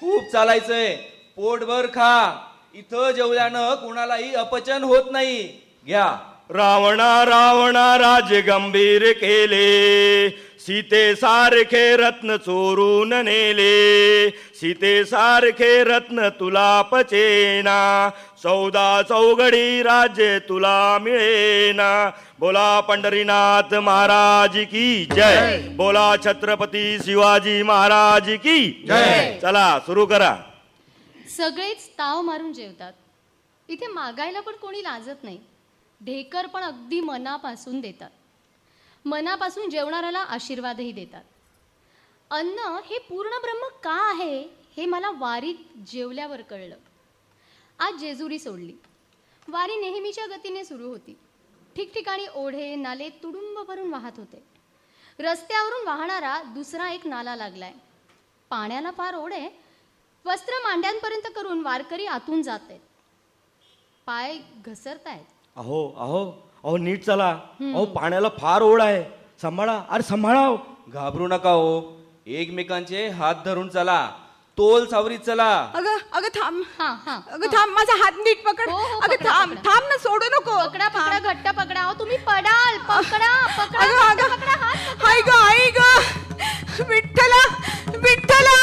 [0.00, 0.94] खूप चालायचंय.
[1.36, 2.42] पोटभर खा.
[2.74, 5.42] इथं जेवल्यानं कुणालाही अपचन होत नाही.
[5.86, 6.16] घ्या.
[6.50, 10.28] रावणा रावणा राज गंभीर केले.
[10.60, 14.30] सीते सारखे रत्न चोरून नेले.
[14.30, 18.10] सीते सारखे रत्न तुला पचेना.
[18.42, 22.10] चौदा चौघडी राज्य तुला मिळेना.
[22.38, 25.58] बोला पंढरीनाथ महाराज की जय.
[25.70, 29.38] बोला छत्रपती शिवाजी महाराज की जय.
[29.42, 30.36] चला सुरू करा.
[31.36, 32.92] सगळेच ताव मारून जेवतात.
[33.68, 35.40] इथे मागायला पण कोणी लाजत नाही.
[36.04, 38.10] ढेकर पण अगदी मनापासून देतात.
[39.04, 41.24] मनापासून जेवणाऱ्याला आशीर्वादही देतात.
[42.30, 44.42] अन्न हे पूर्ण ब्रह्म का आहे
[44.76, 46.76] हे मला वारीत जेवल्यावर कळलं.
[47.78, 48.74] आज जेजुरी सोडली.
[49.48, 51.18] वारी नेहमीच्या गतीने सुरू होती.
[51.76, 54.42] ठिकठिकाणी ओढे नाले तुडुंब भरून वाहत होते.
[55.18, 57.72] रस्त्यावरून वाहणारा दुसरा एक नाला लागलाय.
[58.50, 59.69] पाण्याला फार ओढ आहे
[60.24, 62.80] वस्त्र मांड्यांपर्यंत करून वारकरी आतून जात आहेत
[64.06, 65.24] पाय घसरतायत.
[65.56, 66.24] अहो अहो
[66.64, 67.28] अहो नीट चला.
[67.60, 69.02] अहो पाण्याला फार ओढ आहे.
[69.42, 69.80] सांभाळा.
[69.88, 70.56] अरे सांभाळा हो.
[70.88, 71.80] घाबरू नका हो.
[72.26, 74.00] एकमेकांचे हात धरून चला.
[74.58, 75.48] तोल सावरीत चला.
[75.74, 76.62] अगं अगं थांब.
[76.78, 77.18] हा हा.
[77.32, 77.72] अगं थांब.
[77.74, 78.70] माझा हात नीट पकड.
[78.70, 79.50] हो, हो, अगं पकडा, थांब.
[79.52, 79.70] पकडा.
[79.70, 80.56] थांब ना सोडू नको.
[80.68, 81.80] पकडा पकडा घट्ट पकडा.
[81.80, 82.78] अहो, तुम्ही पडाल.
[82.88, 84.56] पकडा पकडा अगं घट्ट अगं पकडा.
[84.64, 86.88] हात हाय ग आई ग.
[86.88, 87.42] विठ्ठला.
[88.00, 88.56] विठ्ठला!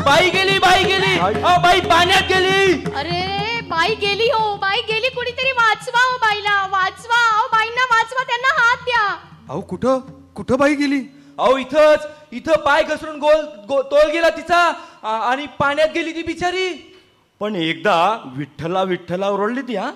[0.00, 1.18] बाई गेली बाई गेली.
[1.18, 2.72] अहो बाई पाण्यात गेली.
[2.94, 5.50] अरे बाई गेली हो बाई गेली कुणीतरी.
[5.50, 7.38] वाचवा हो बाईला वाचवा.
[7.38, 9.18] अहो बाईंना वाचवा त्यांना हात द्या.
[9.48, 9.98] अहो कुठं?
[10.34, 11.00] कुठं बाई गेली?
[11.38, 14.72] अहो इथंच इथं पाय घसरून गोल गो- तोल गेला तिचा.
[15.02, 16.96] आ- आणि पाण्यात गेली ती बिचारी.
[17.40, 19.90] पण एकदा विठ्ठला विठ्ठला ओरडली ती हा?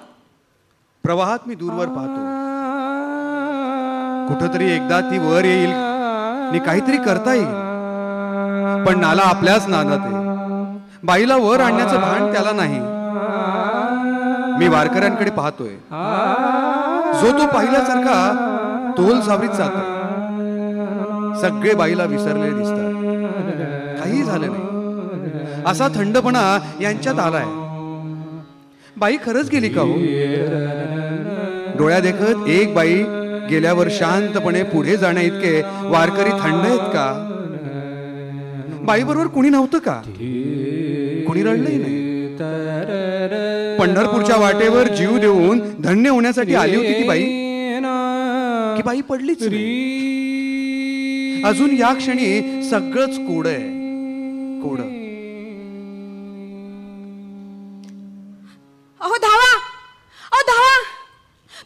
[1.03, 2.45] प्रवाहात मी दूरवर पाहतो.
[4.29, 5.73] कुठंतरी एकदा ती वर येईल.
[6.49, 7.74] आणि काहीतरी करता येईल.
[8.87, 10.79] पण नाला आपल्याच नादात आहे.
[11.03, 12.81] बाईला वर आणण्याचं भान त्याला नाही.
[14.59, 15.75] मी वारकऱ्यांकडे पाहतोय.
[17.21, 18.17] जो तो पाहिल्यासारखा
[18.99, 19.93] तोल सावरीत जातो.
[21.41, 24.01] सगळे बाईला विसरले दिसतात.
[24.03, 24.65] काही झालं नाही.
[25.67, 27.45] असा थंडपणा यांच्यात आलाय.
[28.97, 29.93] बाई खरंच गेली का हो?
[31.79, 32.95] डोळ्या देखत एक बाई
[33.51, 37.34] गेल्यावर शांतपणे पुढे जाण्या इतके वारकरी थंड आहेत का?
[38.85, 39.93] बाई बरोबर कुणी नव्हतं का?
[41.27, 42.03] कुणी रडलंही नाही.
[43.79, 47.23] पंढरपूरच्या वाटेवर जीव देऊन धन्य होण्यासाठी आली होती ती बाई.
[48.77, 49.43] की बाई पडलीच
[51.45, 53.59] अजून या क्षणी सगळंच कोड आहे.
[54.61, 54.79] कोड.
[59.01, 59.51] अहो धावा
[60.33, 60.75] अहो धावा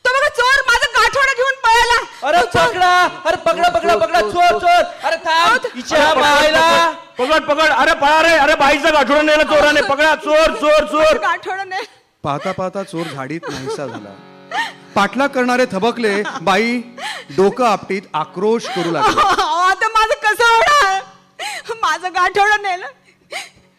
[0.05, 2.93] तो बघा चोर माझं गाठोडं घेऊन पळाला अरे तो चोर- पकडा
[3.27, 4.83] अरे पकडा पकडा पकडा चोर चोर.
[5.05, 6.13] अरे थांब हिच्या
[7.19, 9.81] पकड पकड अरे पळा रे अरे बाईचा गाठोडा नेला चोराने.
[9.89, 11.19] पकडा चोर चोर चोर.
[11.67, 11.85] नाही
[12.25, 14.15] पाहता पाहता चोर झाडीत नाहीसा झाला.
[14.95, 16.79] पाठला करणारे थबकले बाई
[17.37, 19.21] डोकं आपटीत आक्रोश करू लागले.
[19.21, 21.01] आता माझं कसं होणार?
[21.83, 22.87] माझं गाठोडं नेलं.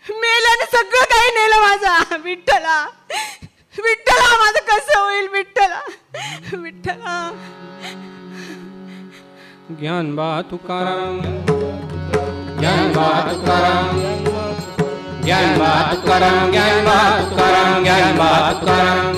[0.10, 1.98] मेल्याने सगळं काही नेलं माझा.
[2.24, 2.84] विठ्ठला.
[3.84, 5.80] विठ्ठला माझं कसं होईल विठ्ठला?
[6.54, 7.18] विठ्ठला.
[9.70, 11.18] ज्ञान बा तुकाराम
[12.60, 14.00] ज्ञान बा तुकाराम
[15.24, 16.96] ज्ञान बा तुकाराम ज्ञान बा
[17.30, 19.14] तुकाराम ज्ञान बा तुकाराम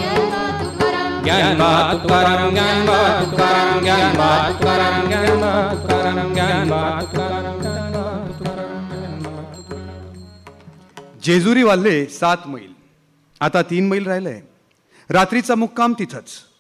[1.24, 7.58] ज्ञान बा तुकाराम ज्ञान बा तुकाराम ज्ञान बा तुकाराम ज्ञान बा तुकाराम ज्ञान बा तुकाराम
[8.38, 8.80] तुकाराम
[11.24, 12.72] जेजुरी वाल्ले सात मैल.
[13.42, 14.42] आता तीन मैल राहिलंय.
[15.12, 16.51] रात्रीचा मुक्काम तिथंच.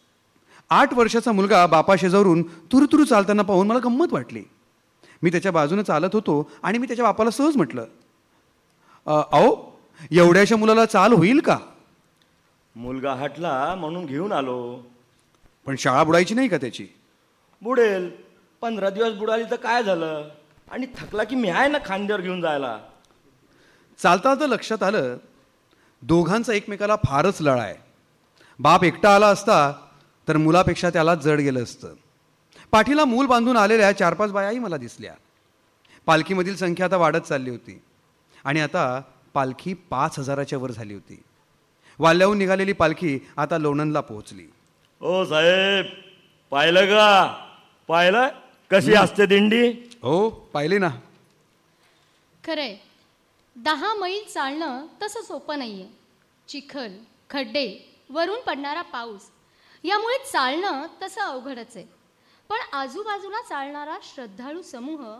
[0.72, 4.44] आठ वर्षाचा मुलगा बापा शेजावरून तुरुतुरू चालताना पाहून मला गंमत वाटली.
[5.24, 7.86] मी त्याच्या बाजूने चालत होतो आणि मी त्याच्या बापाला सहज म्हटलं
[9.06, 9.80] "अ, अहो
[10.12, 11.58] एवढ्याशा मुलाला चाल होईल का?
[12.76, 14.80] मुलगा हटला म्हणून घेऊन आलो.
[15.66, 16.88] पण शाळा बुडायची नाही का त्याची?
[17.62, 18.12] बुडेल.
[18.62, 20.30] पंधरा दिवस बुडाली तर काय झालं?
[20.72, 22.80] आणि थकला की मी आहे ना खांद्यावर घेऊन जायला.
[24.00, 25.18] चालता तर लक्षात आलं
[26.02, 27.76] दोघांचा एकमेकाला फारच लळा आहे.
[28.60, 29.72] बाप एकटा आला असता
[30.32, 31.94] तर मुलापेक्षा त्याला जड गेलं असतं.
[32.72, 35.14] पाठीला मूल बांधून आलेल्या चार पाच बायाही मला दिसल्या.
[36.06, 37.82] पालखीमधील संख्या आता वाढत चालली होती.
[38.44, 39.02] आणि आता
[39.34, 41.24] पालखी पाच हजाराच्या वर झाली होती.
[42.00, 44.52] वाल्याहून निघालेली पालखी आता लोणंदला पोहोचली.
[45.02, 45.86] ओ साहेब
[46.52, 47.38] पाहिलं का?
[47.88, 48.28] पाहिलं?
[48.72, 49.68] कशी असते दिंडी?
[50.02, 50.90] हो पाहिले ना.
[52.44, 52.76] खरंय.
[53.56, 55.88] दहा मैल चालणं तसं सोपं नाहीये.
[56.48, 56.94] चिखल
[57.30, 59.22] खड्डे वरून पडणारा पाऊस
[59.84, 61.86] यामुळे चालणं तसं अवघडच आहे.
[62.50, 65.20] पण आजूबाजूला चालणारा श्रद्धाळू समूह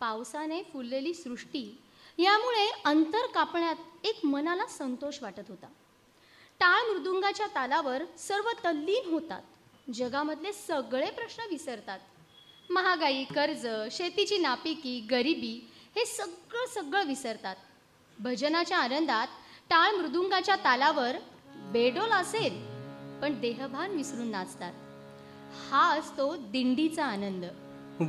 [0.00, 1.80] पावसाने फुललेली सृष्टी
[2.18, 5.66] यामुळे अंतर कापण्यात एक मनाला संतोष वाटत होता.
[6.60, 9.42] टाळ मृदुंगाच्या तालावर सर्व तल्लीन होतात.
[9.94, 11.98] जगामधले सगळे प्रश्न विसरतात.
[12.70, 17.56] महागाई कर्ज शेतीची नापिकी गरिबी हे सगळं सगळं विसरतात.
[18.18, 19.26] भजनाच्या आनंदात
[19.70, 21.16] टाळ मृदुंगाच्या तालावर
[21.72, 22.71] बेडोल असेल
[23.22, 24.72] पण देहभान विसरून नाचतात.
[25.70, 27.44] हा असतो दिंडीचा आनंद.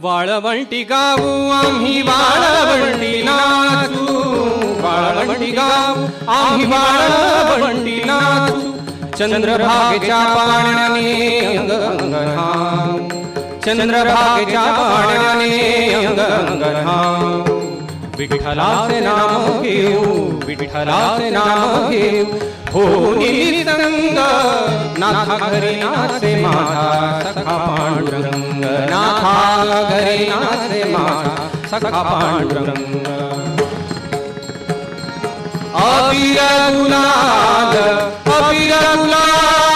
[0.04, 4.06] वाळवंटी गाऊ आम्ही वाळवंटी नाचू.
[4.84, 8.71] वाळवंटी गाऊ आम्ही वाळवंटी नाचू.
[9.17, 13.10] चंद्रभागेच्या पाण्याने अंग अंग
[13.65, 17.52] चंद्रभागेच्या पाण्याने अंग अंग
[18.31, 20.03] विठ्ठलाचे नाम घेऊ
[20.47, 22.25] विठ्ठलाचे नाम घेऊ.
[22.73, 22.83] हो
[23.65, 24.17] संग
[24.99, 29.33] नाथा घरी नाचे माझा सखा पांडुरंग नाथा
[29.89, 32.95] घरी नाचे माझा सखा पांडुरंग.
[35.83, 36.39] अबिर
[36.75, 37.77] गुलाल
[38.33, 39.72] अबिर गुलाल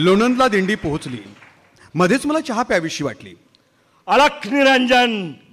[0.00, 1.18] लोणंदला दिंडी पोहोचली.
[1.94, 3.34] मध्येच मला चहा प्यावीशी वाटली.
[4.08, 5.10] अलख निरंजन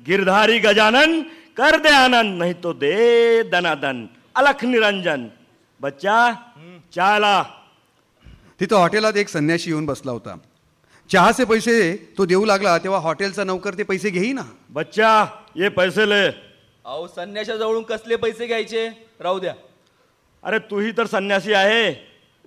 [0.07, 1.21] गिरधारी गजानन
[1.57, 4.05] कर दे आनंद नहीं तो दे दनादन.
[4.35, 5.27] अलख निरंजन
[5.81, 6.17] बच्चा
[6.93, 7.43] चाला.
[8.59, 10.35] तिथं हॉटेलात एक संन्याशी येऊन बसला होता.
[11.09, 11.75] चहाचे पैसे
[12.17, 15.09] तो देऊ लागला तेव्हा हॉटेलचा नौकर ते पैसे घेई ना बच्चा
[15.55, 16.25] ये पैसे ले.
[16.85, 18.87] अहो संन्याशा जवळून कसले पैसे घ्यायचे?
[19.19, 19.53] राहू द्या.
[20.43, 21.85] अरे तूही तर संन्यासी आहे.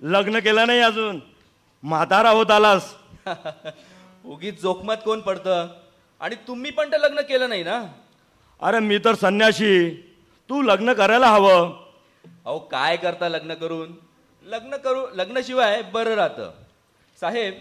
[0.01, 1.19] लग्न केलं नाही अजून.
[1.83, 2.95] म्हातारा होत आलास.
[4.25, 5.67] उगीच जोखमात कोण पडतं?
[6.21, 7.81] आणि तुम्ही पण तर लग्न केलं नाही ना?
[8.61, 9.89] अरे मी तर संन्याशी.
[10.49, 11.71] तू लग्न करायला हवं.
[12.45, 13.91] अहो काय करता लग्न करून?
[14.43, 16.51] लग्न करू लग्नाशिवाय बरं राहतं.
[17.19, 17.53] साहेब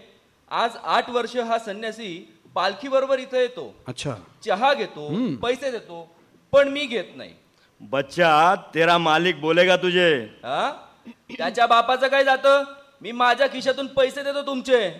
[0.51, 3.75] आज आठ वर्ष हा संन्यासी पालखी बरोबर इथं येतो.
[3.89, 4.15] अच्छा.
[4.45, 5.09] चहा घेतो
[5.43, 6.09] पैसे देतो
[6.53, 7.33] पण मी घेत नाही.
[7.81, 10.11] बच्चा तेरा मालिक बोलेगा तुझे?
[10.45, 10.71] हा?
[11.39, 12.65] त्याच्या बापाचं काय जातं?
[13.03, 14.91] मी माझ्या खिशातून पैसे देतो तुमचे.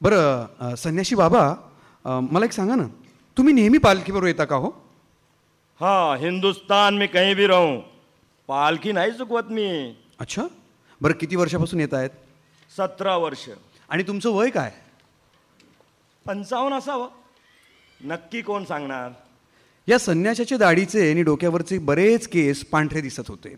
[0.00, 1.54] बरं अ, संन्याशी बाबा
[2.04, 2.86] अ, मला एक सांगा ना
[3.36, 4.70] तुम्ही नेहमी पालखीबरोबर येता का हो?
[5.80, 7.80] हाँ हिंदुस्तान में कहीं भी रहूं
[8.48, 9.94] पालखी नाही चुकवत मी.
[10.20, 10.42] अच्छा?
[11.00, 12.10] बरं किती वर्षापासून येत आहेत?
[12.76, 13.48] सतरा वर्ष.
[13.88, 14.72] आणि तुमचं वय काय?
[16.26, 17.08] पंचावन्न असावं.
[18.04, 19.10] नक्की कोण सांगणार?
[19.88, 23.56] या संन्याशाच्या दाढीचे आणि डोक्यावरचे बरेच केस पांढरे दिसत होते.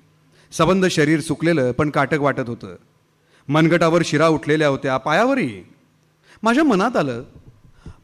[0.53, 2.77] सबंध शरीर सुकलेलं पण काटक वाटत होतं.
[3.49, 5.63] मनगटावर शिरा उठलेल्या होत्या पायावरही.
[6.43, 7.23] माझ्या मनात आलं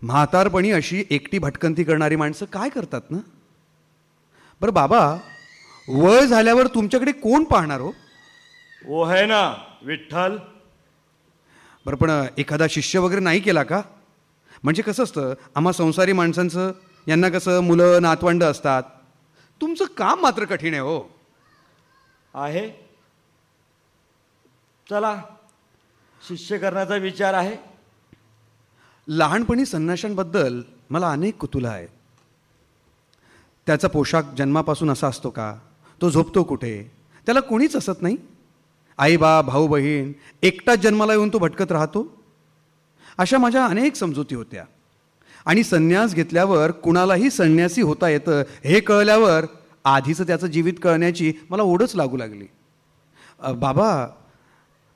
[0.03, 3.19] म्हातारपणी अशी एकटी भटकंती करणारी माणसं काय करतात ना?
[4.61, 5.17] बरं बाबा
[5.89, 7.93] वय झाल्यावर तुमच्याकडे कोण पाहणार हो?
[8.87, 10.37] वो है ना विठ्ठल.
[11.87, 13.83] बरं पण एखादा शिष्य वगैरे नाही केला का?
[14.63, 16.73] म्हणजे कसं असतं आम्हा संसारी माणसांचं
[17.09, 18.83] यांना कसं मुलं नातवंड असतात.
[19.61, 21.19] तुमचं काम मात्र कठीण आहे हो.
[22.35, 22.88] आहे.
[24.91, 25.23] चला
[26.29, 27.57] शिष्य करण्याचा विचार आहे.
[29.09, 31.87] लहानपणी संन्याशांबद्दल मला अनेक कुतूला आहे
[33.67, 35.59] त्याचा पोशाख जन्मापासून असा असतो का?
[36.03, 36.93] तो झोपतो कुठे?
[37.27, 38.17] त्याला कोणीच असत नाही.
[38.99, 42.23] आई बा भाऊ बहीण एकटाच जन्माला येऊन तो भटकत राहतो.
[43.19, 44.65] अशा माझ्या अनेक समजुती होत्या.
[45.47, 49.45] आणि संन्यास घेतल्यावर कुणालाही संन्यासी होता येतं हे कळल्यावर
[49.85, 52.47] आधीचं त्याचं जीवित कळण्याची मला ओढच लागू लागली.
[53.57, 54.07] बाबा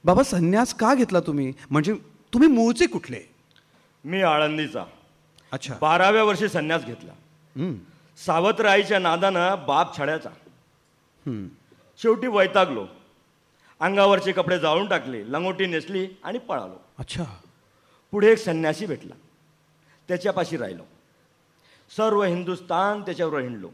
[0.05, 1.53] बाबा संन्यास का घेतला तुम्ही?
[1.71, 1.95] म्हणजे
[2.33, 3.21] तुम्ही मूळचे कुठले?
[4.05, 4.85] मी आळंदीचा.
[5.53, 5.75] अच्छा.
[5.81, 7.13] बाराव्या वर्षी संन्यास घेतला.
[7.57, 7.75] हं,
[8.17, 10.31] सावतराईच्या नादानं बाप छड्याचा.
[11.99, 12.87] शेवटी वैतागलो.
[13.81, 16.81] अंगावरचे कपडे जाळून टाकले लंगोटी नेसली आणि पळालो.
[16.99, 17.25] अच्छा.
[18.11, 19.15] पुढे एक संन्यासी भेटला.
[20.09, 20.83] त्याच्यापाशी राहिलो.
[21.97, 23.71] सर्व हिंदुस्तान त्याच्यावर हिंडलो.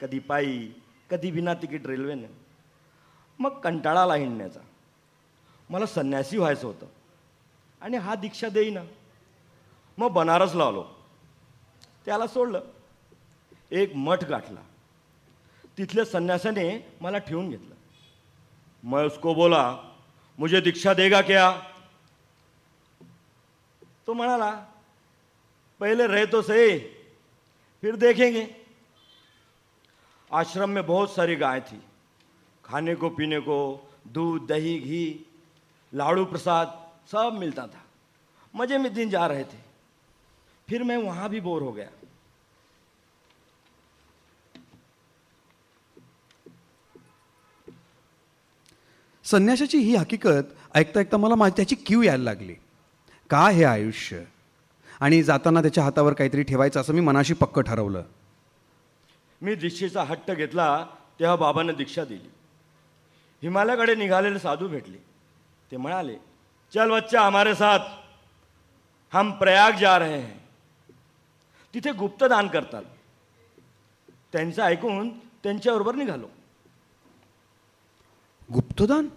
[0.00, 0.68] कधी पायी
[1.10, 2.26] कधी विना तिकीट रेल्वेने.
[3.38, 4.60] मग कंटाळा आला हिंडण्याचा.
[5.70, 6.86] मला संन्यासी व्हायचं होतं.
[7.80, 8.80] आणि हा दीक्षा देईना.
[9.98, 10.84] मग बनारसला आलो.
[12.06, 12.60] त्याला सोडलं.
[13.70, 14.60] एक मठ गाठला.
[15.78, 17.74] तिथल्या संन्यासाने मला ठेवून घेतलं.
[18.82, 19.78] मैं उसको बोला
[20.38, 21.60] मुझे दीक्षा देगा क्या?
[24.06, 24.66] तो म्हणाला
[25.80, 26.78] पहले रहे तो सही
[27.82, 28.66] फिर देखेंगे.
[30.30, 31.82] आश्रम में बहुत सारी गाय थी.
[32.64, 35.26] खाने को पीने को दूध दही घी
[35.94, 36.68] लाड़ू प्रसाद
[37.12, 37.82] सब मिलता था।
[38.54, 39.64] मजे में दिन जा रहे थे।
[40.68, 41.88] फिर मैं वहां भी बोर हो गया।
[49.24, 52.54] संन्यासाची ही हकीकत ऐकता ऐकता मला माझी त्याची क्यू यायला लागली.
[53.30, 54.24] का हे आयुष्य?
[55.00, 58.02] आणि जाताना त्याच्या हातावर काहीतरी ठेवायचं असं मी मनाशी पक्क ठरवलं.
[59.42, 60.86] मी दीक्षेचा हट्ट घेतला
[61.20, 62.30] तेव्हा बाबांना दीक्षा दिली.
[63.42, 65.13] हिमालयाकडे निघालेले साधू भेटले.
[65.70, 66.16] ते म्हणाले
[66.72, 67.78] चल बच्चा हमारे साथ।
[69.12, 70.38] हम प्रयाग जा रहे हैं।
[71.74, 72.82] तिथे गुप्तदान करतात
[74.32, 75.08] त्यांचं ऐकून
[75.42, 76.26] त्यांच्याबरोबर निघालो.
[78.48, 79.08] गुप्तदान?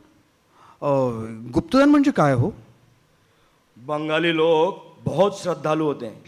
[1.51, 2.51] गुप्तदान म्हणजे काय हो?
[3.77, 6.23] बंगाली लोग बहुत श्रद्धालु होते हैं।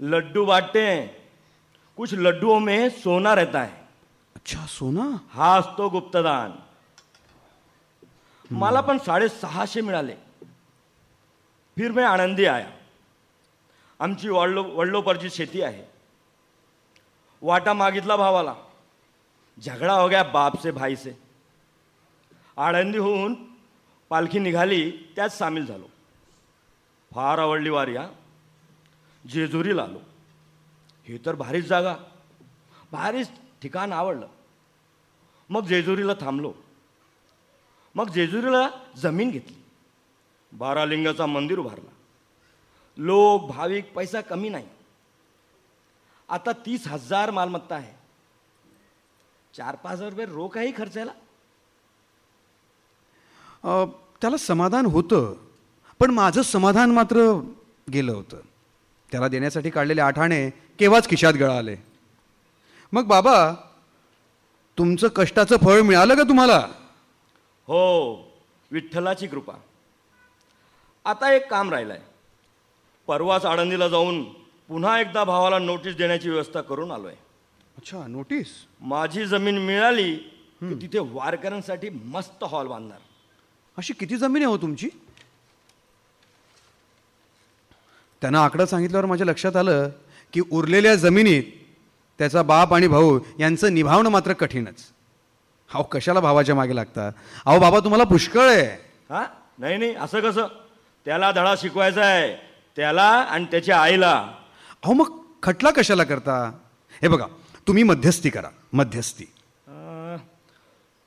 [0.00, 1.06] लड्डू बांटते हैं।
[1.98, 3.82] कुछ लड्डुओं में सोना रहता है।
[4.36, 5.06] अच्छा सोना?
[5.30, 6.52] हा असतो गुप्तदान।
[8.58, 10.14] मला पण साडेसहाशे मिळाले.
[11.76, 12.70] फिर मी आनंदी आया.
[13.98, 15.84] आमची वडलो वडलोपरची शेती आहे.
[17.42, 18.54] वाटा मागितला भावाला.
[19.64, 21.18] झगडा हो गया बाप से भाई से.
[22.56, 23.34] आळंदी होऊन
[24.08, 25.86] पालखी निघाली त्यात सामील झालो.
[27.14, 28.08] फार आवडली वारी हा.
[29.30, 30.00] जेजुरीला आलो.
[31.04, 31.96] हे तर भारीच जागा.
[32.92, 33.30] भारीच
[33.62, 34.28] ठिकाण आवडलं.
[35.50, 36.54] मग जेजुरीला थांबलो.
[37.94, 39.56] मग जेजुरीला जमीन घेतली.
[40.52, 41.90] बारालिंगाचा मंदिर उभारला.
[42.98, 44.66] लोक भाविक पैसा कमी नाही.
[46.28, 47.92] आता तीस हजार मालमत्ता आहे.
[49.54, 51.12] चार पाच हजार रुपये रोख आहे खर्चायला
[54.20, 55.34] त्याला समाधान होतं
[56.00, 57.16] पण माझं समाधान मात्र
[57.92, 58.36] गेलं होतं.
[59.12, 61.76] त्याला देण्यासाठी काढलेले आठाणे केव्हाच खिशात गळाले.
[62.92, 63.54] मग बाबा
[64.78, 66.66] तुमचं कष्टाचं फळ मिळालं का तुम्हाला?
[67.68, 68.14] हो
[68.70, 69.54] विठ्ठलाची कृपा.
[71.04, 72.00] आता एक काम राहिलंय.
[73.06, 74.22] परवाच आळंदीला जाऊन
[74.68, 77.14] पुन्हा एकदा भावाला नोटीस देण्याची व्यवस्था करून आलोय.
[77.76, 80.14] अच्छा नोटीस माझी जमीन मिळाली
[80.62, 82.98] की तिथे वारकऱ्यांसाठी मस्त हॉल बांधणार.
[83.76, 84.88] अशी किती जमीन आहे हो तुमची?
[88.20, 89.88] त्यांना आकडा सांगितल्यावर माझ्या लक्षात आलं
[90.32, 91.42] की उरलेल्या जमिनीत
[92.18, 94.93] त्याचा बाप आणि भाऊ यांचं निभावणं मात्र कठीणच.
[95.74, 97.10] अहो कशाला भावाच्या मागे लागता?
[97.46, 98.70] अहो बाबा तुम्हाला पुष्कळ आहे.
[99.10, 99.26] हा?
[99.58, 100.46] नाही नाही असं कसं?
[101.04, 102.34] त्याला धडा शिकवायचा आहे.
[102.76, 104.28] त्याला आणि त्याच्या आईला.
[104.82, 106.52] अहो मग खटला कशाला करता?
[107.02, 107.26] हे बघा
[107.66, 109.24] तुम्ही मध्यस्थी करा मध्यस्थी.
[109.66, 110.16] अं,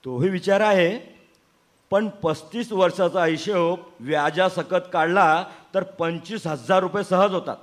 [0.06, 1.18] तोही विचार आहे
[1.92, 7.58] पण पस्तीस वर्षाचा हिशोब व्याजासकट काढला तर पंचवीस हजार रुपये सहज होतात.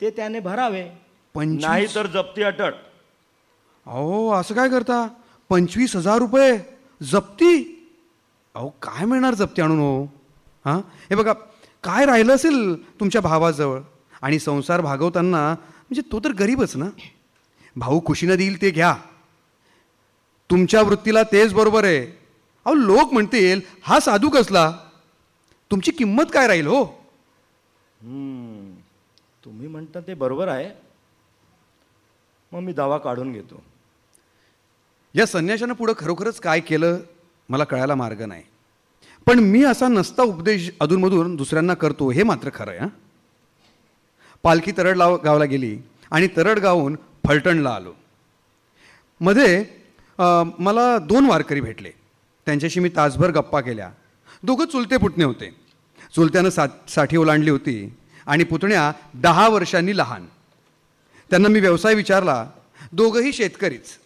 [0.00, 0.90] ते त्याने भरावे.
[1.34, 1.64] पंचवीस?
[1.64, 2.74] नाही तर जप्ती अटट
[3.86, 5.08] अहो असं काय करता?
[5.54, 6.52] पंचवीस हजार रुपये
[7.02, 7.52] जप्ती?
[8.54, 10.04] अहो काय मिळणार जप्ती आणून हो?
[10.64, 10.78] हां?
[11.10, 11.32] हे बघा
[11.84, 12.56] काय राहिलं असेल
[13.00, 13.80] तुमच्या भावाजवळ?
[14.22, 16.84] आणि संसार भागवताना म्हणजे तो तर गरीबच ना?
[17.76, 18.94] भाऊ खुशीनं देईल ते घ्या.
[20.50, 22.06] तुमच्या वृत्तीला तेच बरोबर आहे.
[22.64, 24.70] अहो लोक म्हणतील हा साधू कसला?
[25.70, 26.84] तुमची किंमत काय राहील हो?
[29.44, 30.70] तुम्ही म्हणता ते बरोबर आहे.
[32.52, 33.62] मग मी दावा काढून घेतो.
[35.14, 36.98] या संन्याशानं पुढं खरोखरच काय केलं
[37.48, 38.42] मला कळायला मार्ग नाही.
[39.26, 42.88] पण मी असा नसता उपदेश अधूनमधून दुसऱ्यांना करतो हे मात्र खरं आहे हां.
[44.42, 45.76] पालखी तरडलाव गावला गेली
[46.10, 46.96] आणि तरड गावून
[47.26, 47.92] फलटणला आलो.
[49.20, 49.64] मध्ये
[50.58, 51.90] मला दोन वारकरी भेटले.
[52.46, 53.90] त्यांच्याशी मी तासभर गप्पा केल्या.
[54.42, 55.50] दोघं चुलते पुतणे होते.
[56.14, 57.92] चुलत्यानं सा साठी ओलांडली होती
[58.26, 60.26] आणि पुतण्या दहा वर्षांनी लहान.
[61.30, 62.46] त्यांना मी व्यवसाय विचारला
[62.92, 63.98] दोघंही शेतकरीच.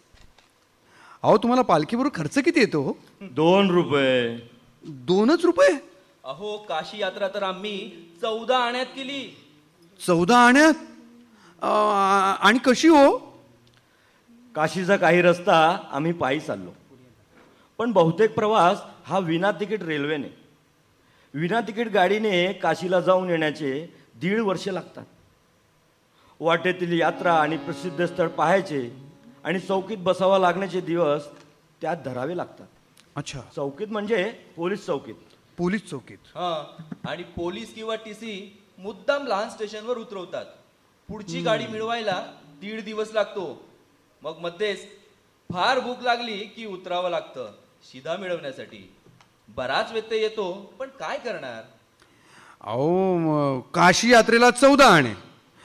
[1.23, 2.81] अहो तुम्हाला पालखीबरोबर खर्च किती येतो?
[2.81, 2.93] हो?
[3.21, 4.37] दोन रुपये.
[4.83, 5.79] दोनच रुपये?
[6.23, 7.91] अहो काशी यात्रा तर आम्ही
[8.21, 9.37] चौदा आण्यात केली.
[10.07, 10.73] चौदा आण्यात?
[11.61, 13.17] अं, आणि कशी हो?
[14.55, 16.71] काशीचा काही रस्ता आम्ही पायी चाललो.
[17.77, 20.37] पण बहुतेक प्रवास हा विना तिकीट रेल्वेने.
[21.33, 25.05] विना तिकीट गाडीने काशीला जाऊन येण्याचे दीड वर्ष लागतात.
[26.39, 29.08] वाटेतील यात्रा आणि प्रसिद्ध स्थळ पाहायचे
[29.49, 31.23] आणि चौकीत बसावा लागण्याचे दिवस
[31.81, 32.67] त्यात धरावे लागतात.
[33.15, 33.39] अच्छा.
[33.55, 35.15] चौकीत म्हणजे पोलीस चौकीत.
[35.57, 36.17] पोलीस चौकीत.
[36.17, 36.77] हा
[37.07, 40.45] आणि पोलीस किंवा टीसी मुद्दाम लहान स्टेशनवर उतरवतात.
[41.09, 42.25] पुढची गाडी मिळवायला
[42.61, 43.65] दीड दिवस लागतो.
[44.21, 44.85] मग मध्येच
[45.51, 47.51] फार भूक लागली की उतरावं लागतं
[47.91, 48.93] शिधा मिळवण्यासाठी.
[49.49, 51.63] बराच व्यत्यय येतो पण काय करणार?
[52.61, 55.13] अहो म, काशी यात्रेला चौदा आणे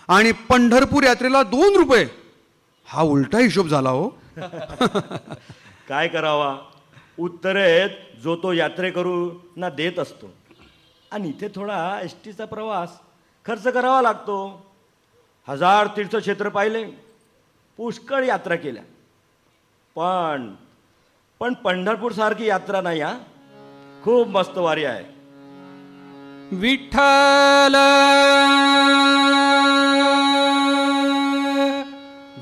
[0.09, 2.24] आणि पंढरपूर यात्रेला दोन रुपये.
[2.87, 4.09] हा उलटा हिशोब झाला हो.
[5.89, 6.57] काय करावा?
[7.19, 7.89] उत्तरेत
[8.23, 10.35] जो तो यात्रेकरूंना देत असतो.
[11.13, 12.89] आणि इथे थोडा एस टीचा प्रवास
[13.47, 14.37] खर्च करावा लागतो.
[15.49, 16.85] हजार तीर्थक्षेत्र पाहिले
[17.77, 18.83] पुष्कळ यात्रा केल्या.
[19.97, 20.55] पण
[21.41, 23.19] पण पंढरपूरसारखी यात्रा नाही हा.
[24.05, 25.05] खूप मस्त वारी आहे.
[26.53, 27.75] विठ्ठल!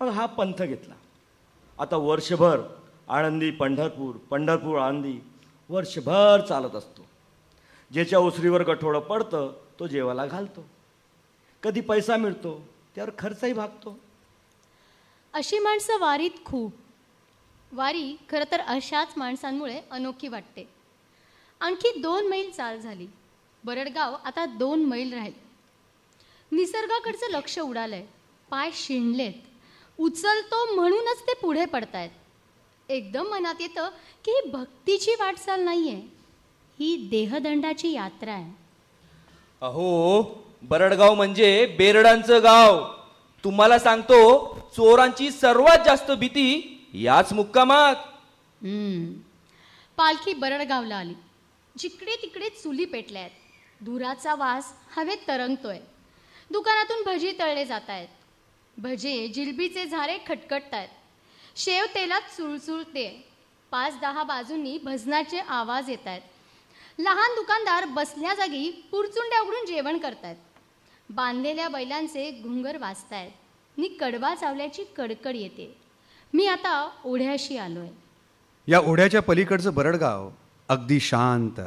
[0.00, 0.94] मग हा पंथ घेतला.
[1.78, 2.60] आता वर्षभर
[3.08, 5.18] आळंदी पंढरपूर पंढरपूर आळंदी
[5.68, 7.06] वर्षभर चालत असतो.
[7.92, 10.64] ज्याच्या उसरीवर गठोडं पडतं तो जेवाला घालतो.
[11.62, 13.98] कधी पैसा मिळतो त्यावर खर्चही भागतो.
[15.32, 16.72] अशी माणसं वारीत खूप.
[17.72, 20.68] वारी खरं तर अशाच माणसांमुळे अनोखी वाटते.
[21.60, 23.06] आणखी दोन मैल चाल झाली.
[23.64, 25.47] बरडगाव आता दोन मैल राहील.
[26.52, 28.06] निसर्गाकडचं लक्ष उडालंय.
[28.50, 29.32] पाय शिणलेत.
[29.98, 32.10] उचलतो म्हणूनच ते पुढे पडतायत.
[32.90, 33.88] एकदम मनात येतं
[34.24, 35.96] की ही भक्तीची वाटचाल नाहीये.
[36.78, 38.52] ही देहदंडाची यात्रा आहे.
[39.60, 40.22] अहो
[40.62, 42.92] बरडगाव म्हणजे बेरडांचं गाव.
[43.44, 47.96] तुम्हाला सांगतो चोरांची सर्वात जास्त भीती याच मुक्कामात.
[48.62, 49.14] हम्म.
[49.96, 51.14] पालखी बरडगावला आली.
[51.78, 55.78] जिकडे तिकडे चुली पेटल्या आहेत धुराचा वास हवेत तरंगतोय.
[56.50, 58.08] दुकानातून भजी तळले जात आहेत
[58.78, 60.88] भजे जिलबीचे झारे खटखटत आहेत
[61.56, 63.24] शेव तेलात चुळचुळते.
[63.70, 66.22] पाच दहा बाजूंनी भजनाचे आवाज येत आहेत
[66.98, 70.36] लहान दुकानदार बसल्या जागी पुरचुंड्या उघडून जेवण करतायत.
[71.10, 73.30] बांधलेल्या बैलांचे घुंगर वाजतायत.
[73.76, 75.76] नि कडवा चावल्याची कडकड येते.
[76.32, 77.88] मी आता ओढ्याशी आलोय.
[78.68, 80.30] या ओढ्याच्या पलीकडचं बरडगाव
[80.68, 81.60] अगदी शांत.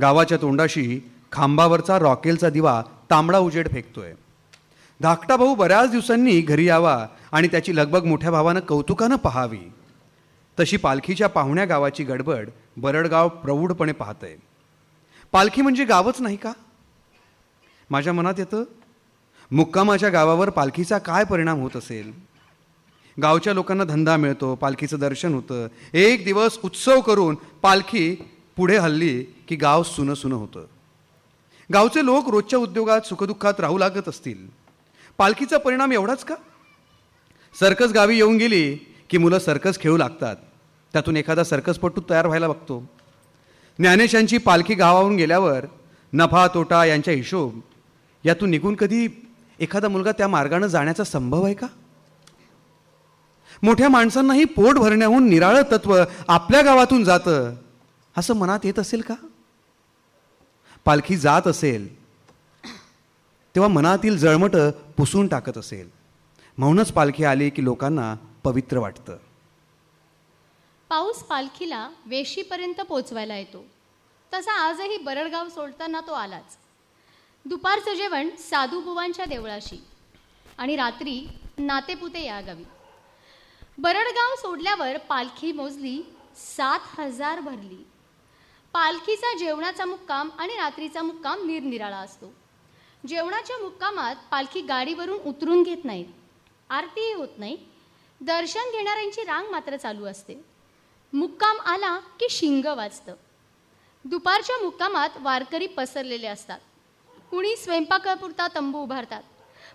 [0.00, 1.00] गावाच्या तोंडाशी
[1.32, 4.12] खांबावरचा रॉकेलचा दिवा तांबडा उजेड फेकतोय.
[5.00, 9.72] धाकटा भाऊ बऱ्याच दिवसांनी घरी यावा आणि त्याची लगबग मोठ्या भावानं कौतुकानं पहावी.
[10.60, 14.36] तशी पालखीच्या पाहुण्या गावाची गडबड बरडगाव प्रौढपणे पाहतंय.
[15.32, 16.52] पालखी म्हणजे गावच नाही का?
[17.90, 18.64] माझ्या मनात येतं
[19.50, 22.12] मुक्कामाच्या गावावर पालखीचा काय परिणाम होत असेल?
[23.22, 25.66] गावच्या लोकांना धंदा मिळतो पालखीचं दर्शन होतं.
[25.92, 28.14] एक दिवस उत्सव करून पालखी
[28.56, 30.64] पुढे हल्ली की गाव सुनं सुनं होतं.
[31.72, 34.48] गावचे लोक रोजच्या उद्योगात सुखदुःखात राहू लागत असतील.
[35.18, 36.34] पालखीचा परिणाम एवढाच का?
[37.60, 38.76] सर्कस गावी येऊन गेली
[39.10, 40.36] की मुलं सर्कस खेळू लागतात.
[40.92, 42.90] त्यातून एखादा सर्कसपटू तयार व्हायला बघतो.
[43.78, 45.64] ज्ञानेशांची पालखी गावाहून गेल्यावर
[46.12, 47.60] नफा तोटा यांच्या हिशोब
[48.24, 49.08] यातून निघून कधी
[49.60, 51.66] एखादा मुलगा त्या मार्गानं जाण्याचा संभव आहे का?
[53.62, 57.54] मोठ्या माणसांनाही पोट भरण्याहून निराळं तत्व आपल्या गावातून जातं
[58.16, 59.14] असं मनात येत असेल का?
[60.84, 62.00] पालखी जात असेल
[63.54, 65.90] तेव्हा मनातील जळमटं पुसून टाकत असेल.
[66.58, 68.14] म्हणूनच पालखी आली की लोकांना
[68.44, 69.16] पवित्र वाटतं.
[70.88, 73.64] पाऊस पालखीला वेशीपर्यंत पोचवायला येतो.
[74.34, 76.56] तसा आजही बरडगाव सोडताना तो आलाच.
[77.44, 79.84] दुपारचं जेवण साधूबुवांच्या देवळाशी
[80.58, 81.28] आणि रात्री
[81.58, 82.64] नातेपुते या गावी.
[83.78, 86.02] बरडगाव सोडल्यावर पालखी मोजली
[86.36, 87.86] सात हजार भरली.
[88.72, 92.32] पालखीचा जेवणाचा मुक्काम आणि रात्रीचा मुक्काम निरनिराळा असतो.
[93.06, 96.06] जेवणाच्या मुक्कामात पालखी गाडीवरून उतरून घेत नाहीत.
[96.70, 97.58] आरतीही होत नाही.
[98.20, 100.44] दर्शन घेणाऱ्यांची रांग मात्र चालू असते.
[101.12, 103.14] मुक्काम आला की शिंग वाजतं.
[104.04, 106.58] दुपारच्या मुक्कामात वारकरी पसरलेले असतात.
[107.30, 109.22] कुणी स्वयंपाकापुरता तंबू उभारतात.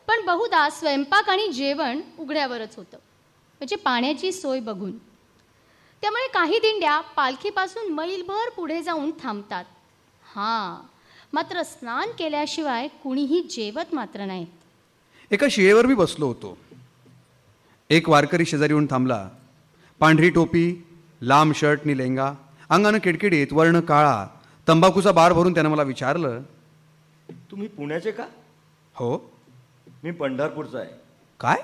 [0.07, 2.97] पण बहुधा स्वयंपाक आणि जेवण उघड्यावरच होतं.
[3.59, 5.14] म्हणजे पाण्याची सोय बघून.
[6.05, 9.65] त्यामुळे काही दिंड्या पालखीपासून मैलभर पुढे जाऊन थांबतात.
[10.35, 10.87] हां
[11.33, 14.47] मात्र स्नान केल्याशिवाय कुणीही जेवत मात्र नाहीत.
[15.31, 16.57] एका शिळेवर मी बसलो होतो.
[17.89, 19.29] एक वारकरी शेजारी येऊन थांबला.
[19.99, 20.87] पांढरी टोपी
[21.21, 22.33] लांब शर्ट नि लेंगा
[22.69, 24.27] अंगानं किडकिडीत वर्ण काळा
[24.67, 26.41] तंबाखूचा बार भरून त्यानं मला विचारलं
[27.29, 28.25] तुम्ही पुण्याचे का?
[28.95, 29.31] हो.
[30.03, 30.89] मी पंढरपूरचा आहे.
[31.39, 31.57] काय?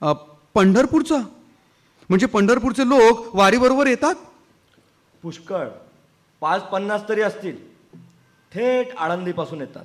[0.00, 0.12] अ,
[0.54, 1.16] पंढरपूरचा?
[2.08, 4.14] म्हणजे पंढरपूरचे लोक वारीबरोबर येतात?
[5.22, 5.68] पुष्कळ.
[6.40, 7.56] पाच पन्नास तरी असतील.
[8.52, 9.84] थेट आळंदीपासून येतात.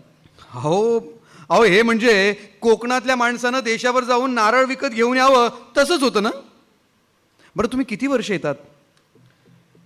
[0.54, 1.00] हो
[1.50, 6.30] अहो हे म्हणजे कोकणातल्या माणसानं देशावर जाऊन नारळ विकत घेऊन यावं तसंच होतं ना?
[7.56, 8.56] बरं तुम्ही किती वर्ष येतात?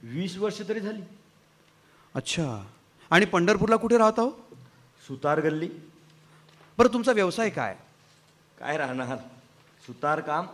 [0.04, 1.02] वीस वर्ष तरी झाली.
[2.16, 2.64] अच्छा.
[3.10, 4.30] आणि पंढरपूरला कुठे राहता हो
[5.08, 5.70] सुतार गल्ली.
[6.78, 7.76] बरं तुमचा व्यवसाय काय?
[8.60, 9.18] काय राहणार?
[9.88, 10.46] सुतार काम.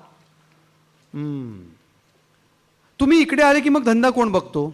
[3.00, 4.74] तुम्ही इकडे आले की मग धंदा कोण बघतो?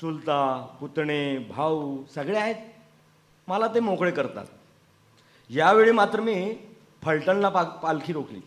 [0.00, 2.56] चुलता पुतणे भाऊ सगळे आहेत.
[3.48, 4.46] मला ते मोकळे करतात.
[5.50, 6.56] यावेळी मात्र मी
[7.02, 8.40] फलटणला पा पालखी रोखली.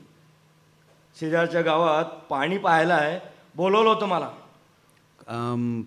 [1.19, 3.19] शेजारच्या गावात पाणी पाहायला आहे.
[3.55, 4.29] बोलवलं होतं मला.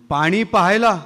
[0.09, 1.03] पाणी पाहायला?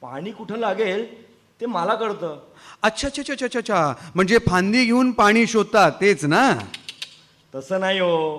[0.00, 1.23] पाणी कुठं लागेल?
[1.64, 2.40] ते मला कळतं.
[2.82, 3.94] अच्छा अच्छा अच्छा अच्छा अच्छा.
[4.14, 6.58] म्हणजे फांदी घेऊन पाणी शोधतात तेच ना?
[7.54, 8.38] तसं नाही हो.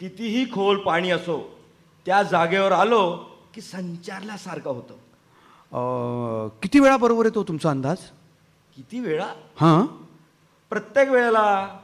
[0.00, 1.58] कितीही खोल पाणी असो
[2.06, 3.16] त्या जागेवर आलो
[3.54, 4.94] की संचारल्यासारखं होतं.
[5.72, 5.80] अ,
[6.62, 7.96] किती वेळा बरोबर येतो तुमचा अंदाज?
[8.76, 9.26] किती वेळा?
[9.60, 9.86] हां.
[10.70, 11.78] प्रत्येक वेळेला.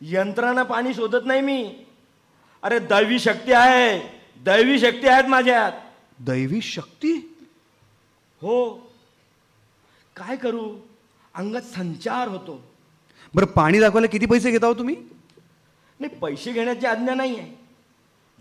[0.00, 1.74] यंत्रानं पाणी शोधत नाही मी.
[2.62, 3.98] अरे दैवी शक्ती आहे.
[4.44, 5.72] दैवी शक्ती आहेत माझ्यात.
[6.20, 7.36] दैवी शक्ती?
[8.42, 8.85] हो.
[10.16, 10.78] काय करू?
[11.34, 12.62] अंगात संचार होतो.
[13.34, 14.96] बरं पाणी दाखवायला किती पैसे घेता हो तुम्ही?
[16.00, 17.54] नाही पैसे घेण्याची आज्ञा नाही आहे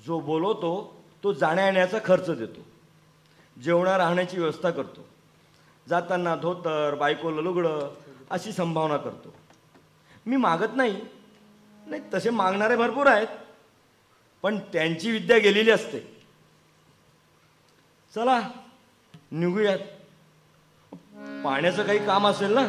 [0.06, 2.62] जो बोलवतो तो जाण्या येण्याचा खर्च देतो.
[3.62, 5.08] जेवणा राहण्याची व्यवस्था करतो.
[5.90, 7.94] जाताना धोतर बायकोला लुगडं
[8.30, 9.36] अशी संभावना करतो.
[10.26, 11.02] मी मागत नाही.
[11.88, 13.28] नाही तसे मागणारे भरपूर आहेत.
[14.44, 16.00] पण त्यांची विद्या गेलेली असते.
[18.16, 18.50] चला
[19.32, 19.80] निघूयात.
[21.46, 22.62] पाण्याचं काही काम असेल ना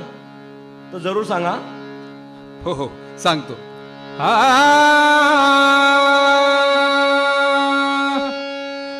[0.92, 1.50] तर जरूर सांगा
[2.64, 2.88] हो हो
[3.22, 3.54] सांगतो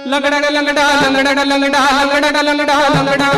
[0.07, 3.29] लंगडा लंगडा लंगडा लंगडा लंगडा लंगडा लंगडा लंगडा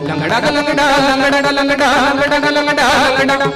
[0.00, 3.46] लंगडा लंगडा लंगडा लंगडा लंगडा लंगडा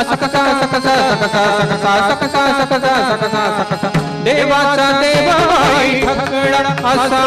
[0.00, 3.90] असकसा सकसा सकसा सकसा सकसा सकसा सकसा सकसा
[4.24, 7.22] देवाचा देवाबाई ठकडा असा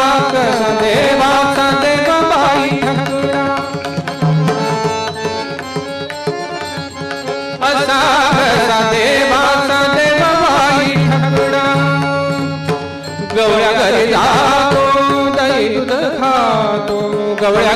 [0.82, 2.79] देवाचा देवा बाई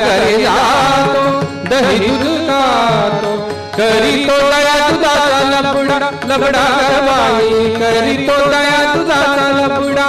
[0.05, 1.23] घरी जातो
[1.69, 3.31] दही दूध खातो
[3.77, 5.97] करी तो दया दुधाचा लपडा
[6.29, 10.07] लपडा गरबाई करी तो दया दुधाचा लपडा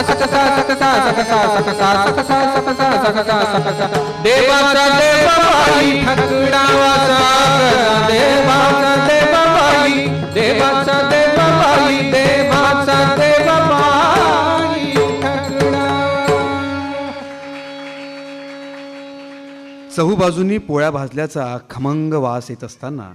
[0.00, 7.20] असं कसा सकसा सकसा सकसा सकसा सकसा सकसा सकसा देवाचा देवाबाई ठकडा वाचा
[7.54, 11.01] कसा देवाचा देवाबाई देवाचा
[19.96, 23.14] चहूबाजूंनी पोळ्या भाजल्याचा खमंग वास येत असताना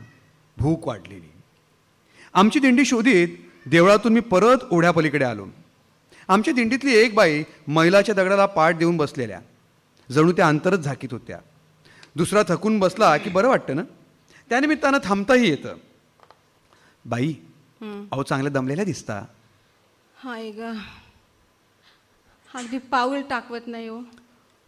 [0.58, 1.32] भूक वाढलेली.
[2.34, 3.28] आमची दिंडी शोधित
[3.66, 5.46] देवळातून मी परत ओढ्यापलीकडे आलो.
[6.28, 9.40] आमच्या दिंडीतली एक बाई मैलाच्या दगडाला पाठ देऊन बसलेल्या.
[10.12, 11.40] जणू त्या अंतरच झाकीत होत्या.
[12.16, 13.82] दुसरा थकून बसला की बरं वाटतं ना?
[14.50, 15.76] त्यानिमित्तानं थांबताही येतं.
[17.06, 17.36] बाई
[17.82, 19.26] अहो चांगल्या दमलेल्या दिसता.
[20.18, 20.62] हाय ग.
[22.54, 24.00] अगदी पाऊल टाकवत नाही हो.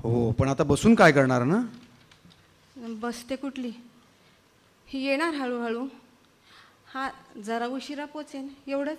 [0.04, 1.62] हो पण आता बसून काय करणार ना?
[2.80, 3.72] बसते कुठली?
[4.88, 5.88] ही येणार हळूहळू.
[6.94, 7.10] हा
[7.46, 8.98] जरा उशिरा पोचेन एवढंच.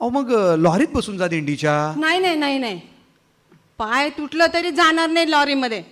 [0.00, 1.94] अहो मग लॉरीत बसून जा दिंडीच्या.
[1.96, 2.80] नाही नाही नाही नाही.
[3.78, 5.82] पाय तुटलं तरी जाणार नाही लॉरीमध्ये.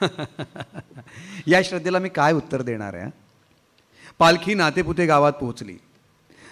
[1.46, 3.10] या श्रद्धेला मी काय उत्तर देणार आहे?
[4.18, 5.76] पालखी नातेपुते गावात पोहोचली.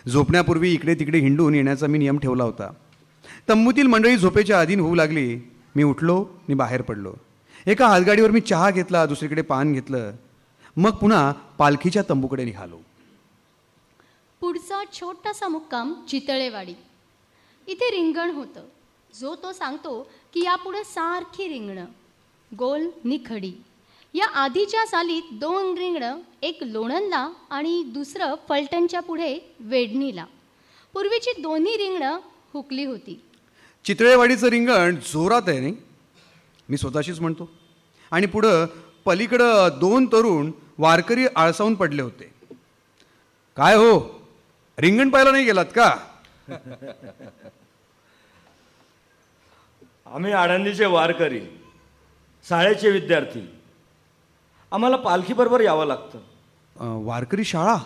[0.08, 2.70] झोपण्यापूर्वी इकडे तिकडे हिंडून येण्याचा मी नियम ठेवला होता.
[3.48, 5.40] तंबूतील मंडळी झोपेच्या अधीन होऊ लागली.
[5.76, 7.14] मी उठलो आणि बाहेर पडलो.
[7.68, 10.12] एका हातगाडीवर मी चहा घेतला दुसरीकडे पान घेतलं.
[10.76, 12.78] मग पुन्हा पालखीच्या तंबूकडे निघालो.
[14.40, 16.74] पुढचा छोटासा मुक्काम चितळेवाडी.
[17.66, 18.60] इथे रिंगण होतं.
[19.20, 21.84] जो तो सांगतो की यापुढे सारखी रिंगणं.
[22.58, 23.52] गोल निखडी.
[24.14, 30.24] या आधीच्या सालीत दोन रिंगणं एक लोणंदला आणि दुसरं फलटणच्या पुढे वेडणीला
[30.92, 32.18] पूर्वीची दोन्ही रिंगणं
[32.52, 33.20] हुकली होती.
[33.84, 35.76] चितळेवाडीचं रिंगण जोरात आहे नाही?
[36.68, 37.57] मी स्वतःशीच म्हणतो.
[38.10, 38.66] आणि पुढं
[39.04, 42.32] पलीकडं दोन तरुण वारकरी आळसावून पडले होते.
[43.56, 43.98] काय हो?
[44.78, 45.96] रिंगण पाहायला नाही गेलात का?
[50.06, 51.40] आम्ही आळंदीचे वारकरी
[52.48, 53.40] शाळेचे विद्यार्थी.
[54.72, 56.18] आम्हाला पालखीबरोबर यावं लागतं.
[57.04, 57.76] वारकरी शाळा?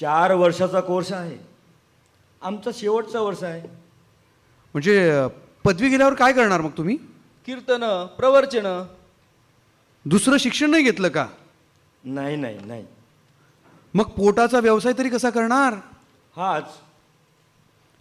[0.00, 1.36] चार वर्षाचा कोर्स आहे.
[2.42, 3.60] आमचा शेवटचा वर्ष आहे.
[4.74, 5.26] म्हणजे
[5.64, 6.96] पदवी गेल्यावर काय करणार मग तुम्ही?
[7.46, 8.84] कीर्तन प्रवचन.
[10.04, 11.26] दुसरं शिक्षण नाही घेतलं का?
[12.04, 12.84] नाही नाही नाही.
[13.94, 15.74] मग पोटाचा व्यवसाय तरी कसा करणार?
[16.36, 16.64] हाच.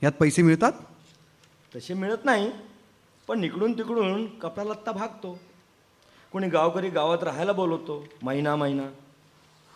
[0.04, 0.72] यात पैसे मिळतात?
[1.76, 2.52] तसे मिळत नाही
[3.28, 5.39] पण इकडून तिकडून कपडा लत्ता भागतो.
[6.32, 8.84] कोणी गावकरी गावात राहायला बोलवतो महिना महिना.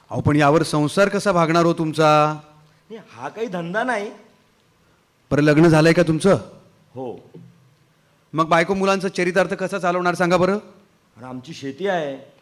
[0.09, 2.39] अहो पण यावर संसार कसा भागणार हो तुमचा?
[2.89, 4.11] नाही, हा काही धंदा नाही.
[5.31, 6.35] बरं लग्न झालंय का तुमचं?
[6.95, 7.29] हो.
[8.37, 10.53] मग बायको मुलांचा चरितार्थ कसा चालवणार सांगा बरं?
[11.17, 12.33] आणि आमची शेती आहे.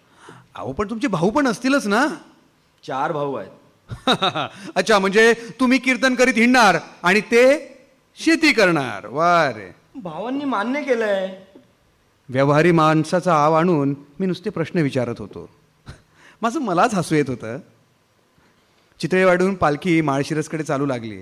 [0.55, 2.07] अहो पण तुमचे भाऊ पण असतीलच ना?
[2.87, 3.51] चार भाऊ आहेत.
[4.75, 7.57] अच्छा म्हणजे तुम्ही कीर्तन करीत हिंडणार आणि ते
[8.15, 9.07] शेती करणार.
[9.07, 9.75] वा रे.
[9.95, 11.41] भावांनी मान्य केलंय.
[12.29, 15.49] व्यवहारी माणसाचा आव आणून मी नुसते प्रश्न विचारत होतो.
[16.41, 17.57] माझं मलाच हसू येत होतं.
[18.99, 21.21] चितळेवाडून पालखी माळशिरसकडे चालू लागली.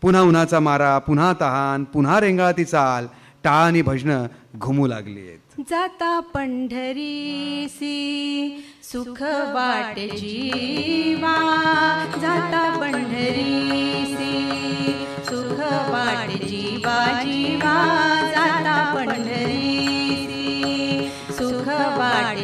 [0.00, 3.06] पुन्हा उन्हाचा मारा पुन्हा तहान पुन्हा रेंगाळती चाल.
[3.44, 4.26] टाळ आणि भजनं
[4.56, 5.38] घुमू लागली आहेत.
[5.70, 7.90] जाता पंढरीसी
[8.82, 9.22] सुख
[9.54, 11.54] वाट जीवा.
[12.20, 14.52] जाता पंढरीसी
[15.24, 18.30] सुख वाट जीवा जीवा.
[18.30, 22.36] जाता पंढरीसी सुख वाट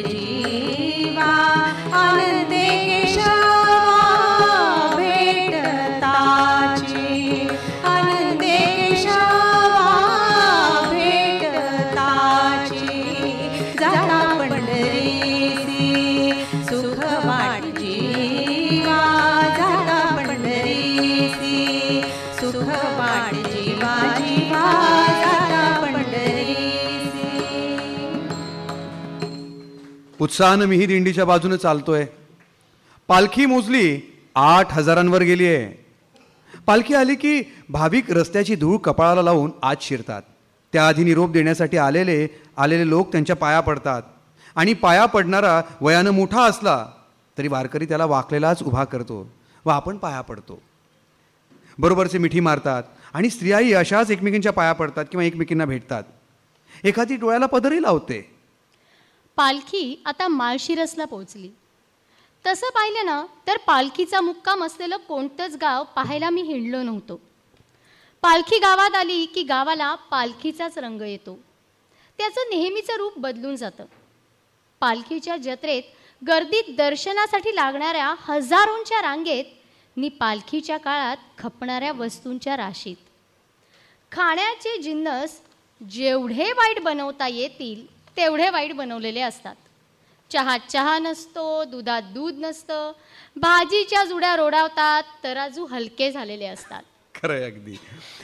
[30.28, 32.04] उत्साहानं मीही दिंडीच्या बाजूनं चालतोय.
[33.08, 35.86] पालखी मोजली आठ हजारांवर गेली आहे.
[36.66, 40.22] पालखी आली की भाविक रस्त्याची धूळ कपाळाला लावून आत शिरतात.
[40.72, 44.02] त्याआधी निरोप देण्यासाठी आलेले आलेले लोक त्यांच्या पाया पडतात.
[44.54, 46.86] आणि पाया पडणारा वयानं मोठा असला
[47.38, 49.32] तरी वारकरी त्याला वाकलेलाच उभा करतो
[49.64, 50.62] व आपण पाया पडतो.
[51.78, 56.02] बरोबरचे मिठी मारतात आणि स्त्रियाही अशाच एकमेकींच्या पाया पडतात किंवा एकमेकींना भेटतात.
[56.84, 58.38] एखादी डोळ्याला पदरही लावते.
[59.39, 61.51] पालखी आता माळशिरसला पोहोचली.
[62.47, 67.20] तसं पाहिलं ना तर पालखीचा मुक्काम असलेलं कोणतंच गाव पाहायला मी हिंडलो नव्हतो.
[68.22, 71.39] पालखी गावात आली की गावाला पालखीचाच रंग येतो.
[72.18, 73.84] त्याचं नेहमीचं रूप बदलून जातं.
[74.80, 75.82] पालखीच्या जत्रेत
[76.26, 79.45] गर्दीत दर्शनासाठी लागणाऱ्या हजारोंच्या रांगेत
[79.97, 82.97] नि पालखीच्या काळात खपणाऱ्या वस्तूंच्या राशीत.
[84.12, 85.41] खाण्याचे जिन्नस
[85.91, 89.54] जेवढे वाईट बनवता येतील तेवढे वाईट बनवलेले असतात.
[90.32, 92.92] चहात चहा नसतो दुधात दूध नसतं.
[93.36, 96.82] भाजीच्या जुड्या रोडावतात तराजू हलके झालेले असतात.
[97.14, 97.76] खरं आहे अगदी.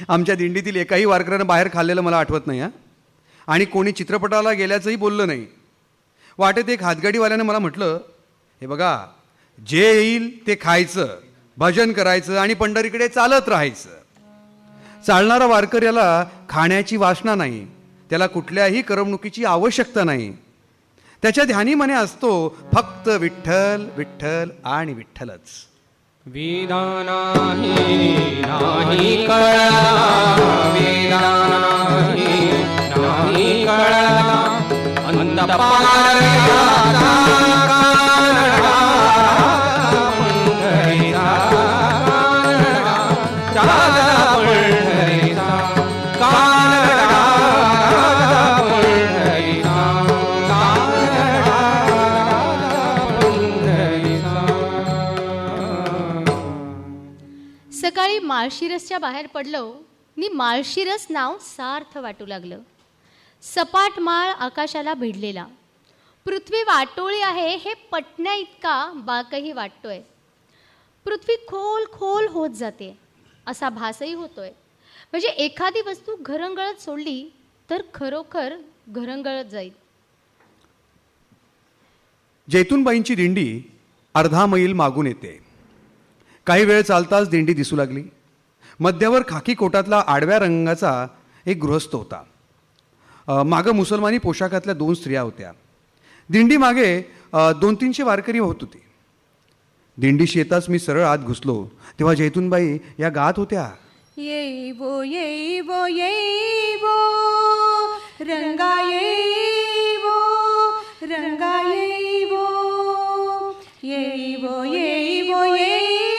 [0.09, 2.69] आमच्या दिंडीतील एकाही वारकऱ्यानं बाहेर खाल्लेलं मला आठवत नाही हा.
[3.47, 5.47] आणि कोणी चित्रपटाला गेल्याचंही बोललं नाही.
[6.39, 7.99] वाटेत एक हातगाडीवाल्यानं मला म्हटलं
[8.61, 9.07] हे बघा
[9.67, 11.19] जे येईल ते खायचं
[11.57, 13.89] भजन करायचं आणि पंढरीकडे चालत राहायचं.
[15.07, 17.67] चालणारा वारकऱ्याला खाण्याची वासना नाही.
[18.11, 20.33] त्याला कुठल्याही करमणुकीची आवश्यकता नाही.
[21.23, 25.49] त्याच्या ध्यानी मने असतो फक्त विठ्ठल विठ्ठल आणि विठ्ठलच.
[26.27, 28.15] वेदा नाही
[58.45, 59.61] माळशिरसच्या बाहेर पडलो
[60.17, 62.59] नि माळशिरस नाव सार्थ वाटू लागलं.
[63.43, 65.47] सपाट माळ आकाशाला भिडलेला.
[66.25, 70.01] पृथ्वी वाटोळी आहे हे पटण्या इतका बाकही वाटतोय.
[71.05, 72.99] पृथ्वी खोल खोल होत जाते
[73.47, 74.51] असा भासही होतोय.
[75.13, 77.33] म्हणजे एखादी वस्तू घरंगळत सोडली
[77.71, 78.57] तर खरोखर
[78.89, 79.73] घरंगळत जाईल.
[82.49, 83.63] जैतूनबाईंची दिंडी
[84.15, 85.39] अर्धा मैल मागून येते.
[86.47, 88.05] काही वेळ चालताच दिंडी दिसू लागली.
[88.81, 91.07] मध्यावर खाकी कोटातला आडव्या रंगाचा
[91.47, 92.23] एक गृहस्थ होता.
[93.47, 95.53] मागं मुसलमानी पोशाखातल्या दोन स्त्रिया होत्या.
[96.29, 97.01] दिंडी मागे
[97.61, 98.83] दोन तीनशे वारकरी होत होते.
[99.99, 101.65] दिंडीशी येताच मी सरळ आत घुसलो
[101.99, 103.71] तेव्हा जैतूनबाई या गात होत्या.
[104.17, 106.97] येईवो येईवो येईवो
[108.21, 110.19] रंगा येईवो
[111.03, 112.45] रंगा येईवो
[113.83, 116.14] येईवो येईवो येईवो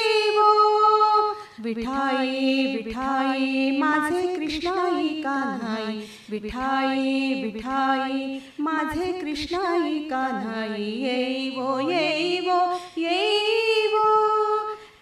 [1.66, 5.96] विठाई विठाई माझे कृष्णाई कान्हाई
[6.30, 12.60] विठाई विठाई माझे कृष्णाई कान्हाई येई वो येई वो
[12.98, 13.66] येई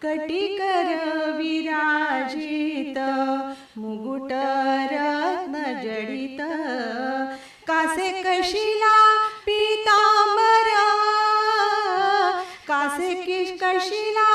[0.04, 0.88] कटिकर
[1.38, 2.98] विराजित
[3.78, 4.32] मुगुट
[4.92, 6.42] रत्न जडित.
[7.68, 8.96] कासे कशिला
[9.46, 10.70] पीतांबर
[12.68, 14.33] कासे किश कशिला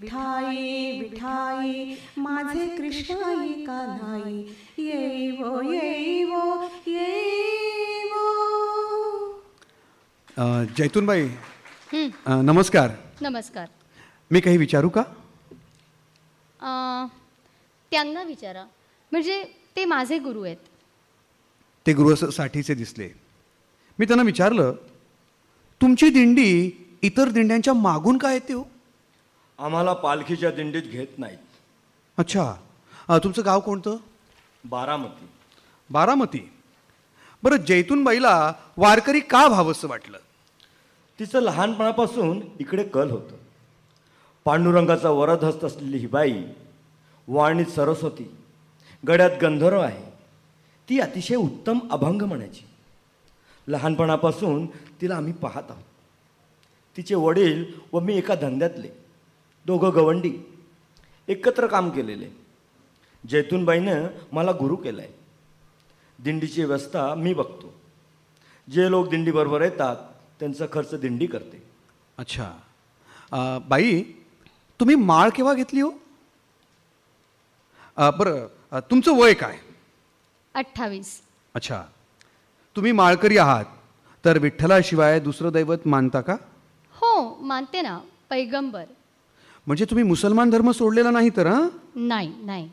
[0.00, 4.32] विठाई विठाई माझे कृष्णाई कान्हाई
[4.78, 8.26] येई वो येई वो येई वो
[10.36, 11.22] अ, जैतूनबाई
[11.92, 12.08] हं,
[12.44, 12.90] नमस्कार.
[13.20, 13.66] नमस्कार.
[14.30, 15.00] मी काही विचारू का?
[16.60, 17.06] अं,
[17.90, 18.64] त्यांना विचारा.
[19.12, 19.44] म्हणजे
[19.76, 20.56] ते माझे गुरु आहेत.
[21.86, 23.08] ते गृहसाठीचे दिसले.
[23.98, 24.72] मी त्यांना विचारलं
[25.80, 26.70] तुमची दिंडी
[27.02, 28.62] इतर दिंड्यांच्या मागून काय येते हो?
[29.58, 31.38] आम्हाला पालखीच्या दिंडीत घेत नाहीत.
[32.16, 32.54] अच्छा.
[33.08, 33.96] अ, तुमचं गाव कोणतं?
[34.64, 35.28] बारामती.
[35.90, 36.52] बारामती.
[37.42, 40.18] बरं जैतूनबाईला वारकरी का व्हावंसं वाटलं?
[41.18, 43.36] तिचं लहानपणापासून इकडे कल होतं.
[44.44, 46.44] पांडुरंगाचा वरदहस्त असलेली ही बाई
[47.28, 48.36] वाणीत सरस्वती
[49.08, 50.04] गड्यात गंधर्व आहे.
[50.88, 52.64] ती अतिशय उत्तम अभंग म्हणायची.
[53.68, 54.66] लहानपणापासून
[55.00, 55.84] तिला आम्ही पाहत आहोत.
[56.96, 59.05] तिचे वडील व मी एका धंद्यातले.
[59.66, 60.32] दोघं गवंडी
[61.28, 62.28] एकत्र काम केलेले.
[63.28, 65.12] जैतूनबाईनं मला गुरु केला आहे
[66.18, 67.74] दिंडीची व्यवस्था मी बघतो.
[68.70, 69.96] जे लोक दिंडीबरोबर येतात
[70.40, 71.62] त्यांचा खर्च दिंडी करते.
[72.18, 72.52] अच्छा.
[73.32, 74.02] अ, बाई
[74.80, 75.90] तुम्ही माळ केव्हा घेतली हो?
[77.98, 79.58] बरं तुमचं वय काय?
[80.54, 81.20] अठ्ठावीस.
[81.54, 81.84] अच्छा.
[82.76, 83.64] तुम्ही माळकरी आहात
[84.24, 86.36] तर विठ्ठलाशिवाय दुसरं दैवत मानता का?
[86.92, 88.00] हो मानते ना
[88.30, 88.84] पैगंबर.
[89.66, 91.66] म्हणजे तुम्ही मुसलमान धर्म सोडलेला नाही तर हां?
[91.96, 92.68] नाही नाही.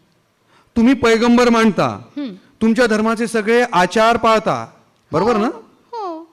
[0.75, 1.87] तुम्ही पैगंबर मानता
[2.17, 2.33] हं.
[2.61, 4.65] तुमच्या धर्माचे सगळे आचार पाळता.
[5.11, 5.47] बरोबर ना?
[5.91, 6.27] हो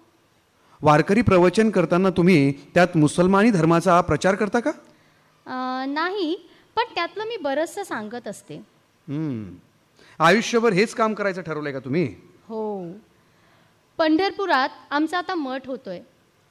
[0.80, 4.70] वारकरी प्रवचन करताना तुम्ही त्यात मुसलमानी धर्माचा प्रचार करता का?
[5.88, 6.34] नाही
[6.76, 8.60] पण त्यातलं मी बरंचसं सांगत असते.
[10.20, 12.04] आयुष्यभर हेच काम करायचं ठरवलंय का तुम्ही?
[12.48, 12.62] हो.
[13.98, 16.00] पंढरपुरात आमचा आता मठ होतोय.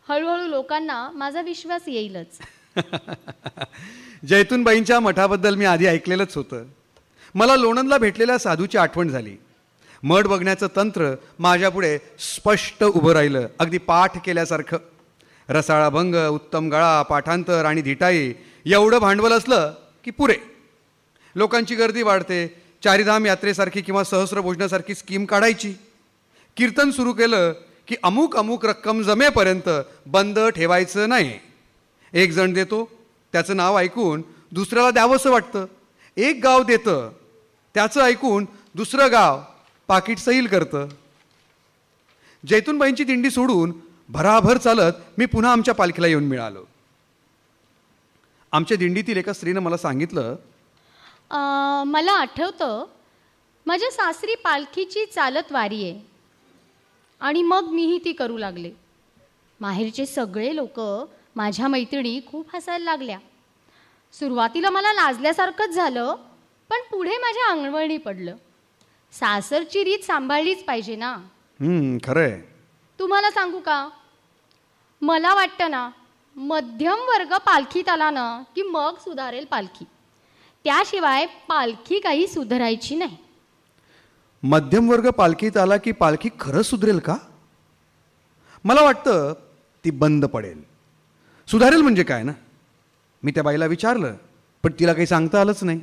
[0.10, 2.38] हळूहळू लोकांना माझा विश्वास येईलच.
[4.28, 6.64] जैतूनबाईंच्या मठाबद्दल मी आधी ऐकलेलंच होतं.
[7.36, 9.36] मला लोणंदला भेटलेल्या साधूची आठवण झाली.
[10.04, 13.48] मठ बघण्याचं तंत्र माझ्यापुढे स्पष्ट उभं राहिलं.
[13.60, 14.78] अगदी पाठ केल्यासारखं.
[15.50, 18.34] रसाळाभंग उत्तम गळा पाठांतर आणि धिटाई
[18.66, 19.74] एवढं भांडवल असलं
[20.06, 20.36] की पुरे.
[21.36, 22.62] लोकांची गर्दी वाढते.
[22.84, 25.74] चारिधाम यात्रेसारखी किंवा सहस्र भोजनासारखी स्कीम काढायची.
[26.58, 27.54] कीर्तन सुरू केलं
[27.88, 29.70] की अमुक अमुक रक्कम जमेपर्यंत
[30.06, 31.40] बंद ठेवायचं नाही.
[32.14, 32.84] एक जण देतो
[33.34, 35.66] त्याचं नाव ऐकून दुसऱ्याला द्यावंसं वाटतं.
[36.18, 37.12] एक गाव देतं
[37.76, 38.46] त्याचं ऐकून
[38.76, 39.42] दुसरं गाव
[39.90, 40.88] पाकिट सैल करतं.
[42.44, 43.74] जैतूनबाईंची दिंडी सोडून
[44.10, 46.64] भराभर चालत मी पुन्हा आमच्या पालखीला येऊन मिळालो.
[48.52, 50.36] आमच्या दिंडीतील एका स्त्रीनं मला सांगितलं
[51.88, 52.86] मला आठवतं
[53.66, 56.00] माझ्या सासरी पालखीची चालत वारी आहे.
[57.22, 58.72] आणि मग मीही ती करू लागले.
[59.60, 60.80] माहेरचे सगळे लोक
[61.36, 63.20] माझ्या मैत्रिणी खूप हसायला लागल्या.
[64.14, 66.16] सुरुवातीला मला लाजल्यासारखंच झालं
[66.70, 68.36] पण पुढे माझ्या अंगवळणी पडलं.
[69.12, 71.12] सासरची रीत सांभाळलीच पाहिजे ना?
[71.60, 72.42] "हं, खरं आहे
[73.00, 73.90] तुम्हाला सांगू का?
[75.02, 75.90] मला वाटतं ना
[76.36, 79.86] मध्यम वर्ग पालखीत आला ना की मग सुधारेल पालखी.
[80.64, 83.18] त्याशिवाय पालखी काही सुधारायची नाही.
[84.44, 87.16] मध्यम वर्ग पालखीत आला की पालखी खरंच सुधरेल का?
[88.64, 89.34] मला वाटतं
[89.86, 90.64] ती बंद पडेल.
[91.52, 92.32] सुधारेल म्हणजे काय ना?
[93.24, 94.16] मी त्या बाईला विचारलं
[94.64, 95.82] पण तिला काही सांगता आलंच नाही.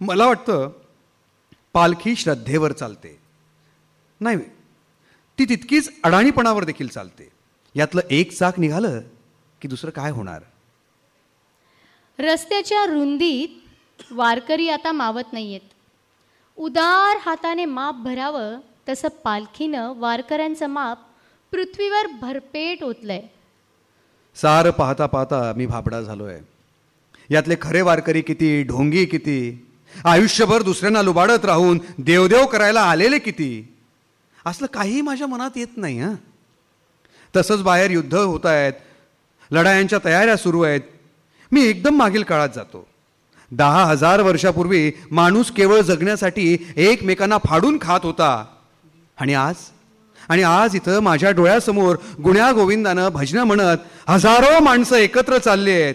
[0.00, 0.70] मला वाटतं
[1.72, 3.18] पालखी श्रद्धेवर चालते.
[4.20, 4.38] नाही
[5.38, 7.28] ती तितकीच अडाणीपणावर देखील चालते.
[7.74, 9.00] यातलं एक चाक निघालं
[9.60, 10.42] की दुसरं काय होणार?
[12.18, 13.48] रस्त्याच्या रुंदीत
[14.10, 15.68] वारकरी आता मावत नाहीयेत.
[16.56, 20.98] उदार हाताने माप भरावं तसं पालखीनं वारकऱ्यांचं माप
[21.52, 23.26] पृथ्वीवर भरपेट ओतलंय.
[24.42, 26.40] सारं पाहता पाहता मी भाबडा झालो आहे
[27.30, 29.66] यातले खरे वारकरी किती ढोंगी किती
[30.04, 33.74] आयुष्यभर दुसऱ्यांना लुबाडत राहून देवदेव करायला आलेले किती?
[34.46, 36.14] असलं काहीही माझ्या मनात येत नाही हां.
[37.36, 38.72] तसंच बाहेर युद्ध होत आहेत
[39.50, 40.80] लढायांच्या तयाऱ्या सुरू आहेत.
[41.52, 42.86] मी एकदम मागील काळात जातो.
[43.50, 48.44] दहा हजार वर्षापूर्वी माणूस केवळ जगण्यासाठी एकमेकांना फाडून खात होता.
[49.18, 49.54] आणि आज?
[50.28, 55.94] आणि आज इथं माझ्या डोळ्यासमोर गुण्या गोविंदानं भजनं म्हणत हजारो माणसं एकत्र चालली आहेत.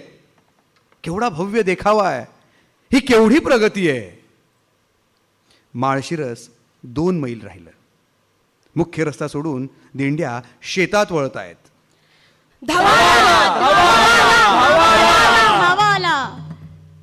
[1.04, 2.26] केवढा भव्य देखावा आहे.
[2.94, 4.26] ही केवढी प्रगती आहे.
[5.74, 6.50] माळशिरस
[6.84, 7.70] दोन मैल राहिलं.
[8.76, 11.56] मुख्य रस्ता सोडून दिंड्या शेतात वळत आहेत.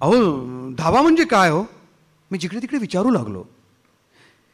[0.00, 0.20] अहो
[0.78, 1.64] धावा म्हणजे काय हो?
[2.30, 3.44] मी जिकडे तिकडे विचारू लागलो.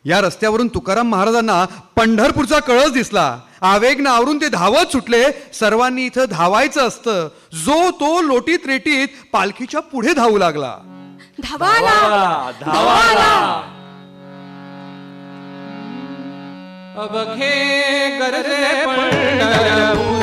[0.07, 1.65] या रस्त्यावरून तुकाराम महाराजांना
[1.97, 3.39] पंढरपूरचा कळस दिसला.
[3.63, 5.25] आवेगनं आवरून ते धावत सुटले.
[5.55, 7.29] सर्वांनी इथं धावायचं असतं.
[7.65, 10.77] जो तो लोटीत रेटीत पालखीच्या पुढे धावू लागला.
[11.43, 12.51] धावाला!
[12.61, 13.63] धावाला!
[16.99, 20.15] अवघे गरजे पंढरपूर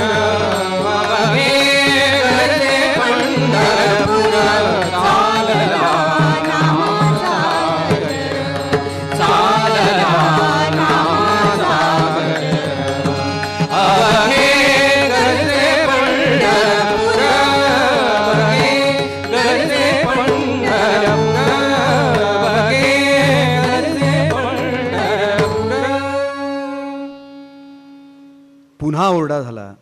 [28.92, 29.74] पुन्हा ओरडा झाला.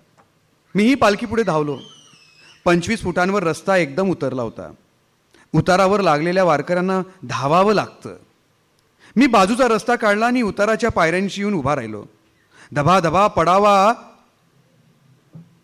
[0.75, 1.77] मीही पालखी पुढे धावलो.
[2.65, 4.71] पंचवीस फुटांवर रस्ता एकदम उतरला होता.
[5.55, 8.15] उतारावर लागलेल्या वारकऱ्यांना धावावं लागतं.
[9.15, 12.05] मी बाजूचा रस्ता काढला आणि उताराच्या पायऱ्यांशी येऊन उभा राहिलो.
[12.73, 13.93] धबा धबा पडावा.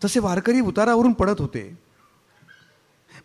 [0.04, 1.78] तसे वारकरी उतारावरून पडत होते.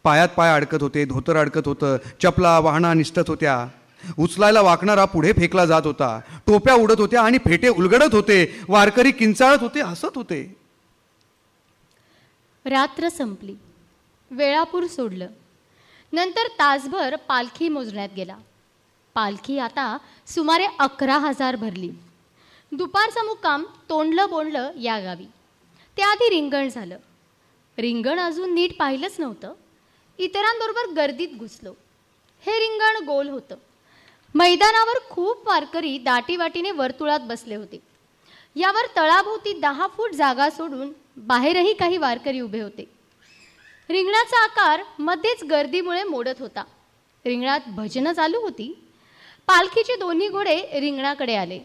[0.03, 3.67] पायात पाय अडकत होते धोतर अडकत होतं चपला वाहना निसटत होत्या.
[4.19, 6.19] उचलायला वाकणारा पुढे फेकला जात होता.
[6.47, 8.59] टोप्या उडत होत्या आणि फेटे उलगडत होते.
[8.69, 10.55] वारकरी किंचाळत होते हसत होते.
[12.65, 13.55] रात्र संपली.
[14.31, 15.27] वेळापूर सोडलं.
[16.13, 18.37] नंतर तासभर पालखी मोजण्यात गेला.
[19.13, 19.97] पालखी आता
[20.27, 21.91] सुमारे अकरा हजार भरली.
[22.71, 25.25] दुपारचा मुक्काम तोंडलं बोंडलं या गावी.
[25.97, 26.97] त्याआधी रिंगण झालं.
[27.77, 29.53] रिंगण अजून नीट पाहिलंच नव्हतं.
[30.17, 31.73] इतरांबरोबर गर्दीत घुसलो.
[32.45, 33.55] हे रिंगण गोल होतं.
[34.35, 37.79] मैदानावर खूप वारकरी दाटीवाटीने वर्तुळात बसले होते.
[38.55, 42.85] यावर तळाभोवती दहा फूट जागा सोडून बाहेरही काही वारकरी उभे होते.
[43.89, 46.63] रिंगणाचा आकार मध्येच गर्दीमुळे मोडत होता.
[47.25, 48.87] रिंगणात भजनं चालू होती.
[49.47, 51.59] पालखीचे दोन्ही घोडे रिंगणाकडे आले.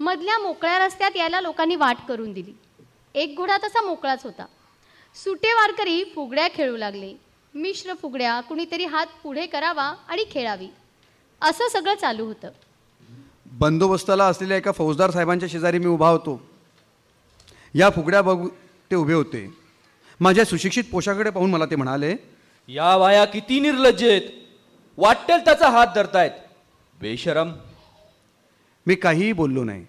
[0.00, 2.52] मधल्या मोकळ्या रस्त्यात यायला लोकांनी वाट करून दिली.
[3.14, 4.46] एक घोडा तसा मोकळाच होता.
[5.24, 7.14] सुटे वारकरी फुगड्या खेळू लागले.
[7.54, 10.68] मिश्र फुगड्या कुणीतरी हात पुढे करावा आणि खेळावी.
[11.40, 12.48] असं सगळं चालू होतं.
[13.52, 16.42] बंदोबस्ताला असलेल्या एका फौजदार साहेबांच्या शेजारी मी उभा होतो.
[17.74, 18.48] या फुगड्या बघू
[18.90, 19.54] ते उभे होते.
[20.20, 22.16] माझ्या सुशिक्षित पोशाकडे पाहून मला ते म्हणाले
[22.68, 24.22] या वाया किती निर्लज्ज आहेत.
[24.96, 26.30] वाटेल त्याचा हात धरतायत.
[27.00, 27.52] बेशरम.
[28.86, 29.86] मी काहीही बोललो नाही.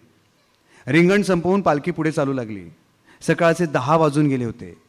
[0.87, 2.69] रिंगण संपवून पालखी पुढे चालू लागली.
[3.21, 4.81] सकाळचे दहा वाजून गेले होते.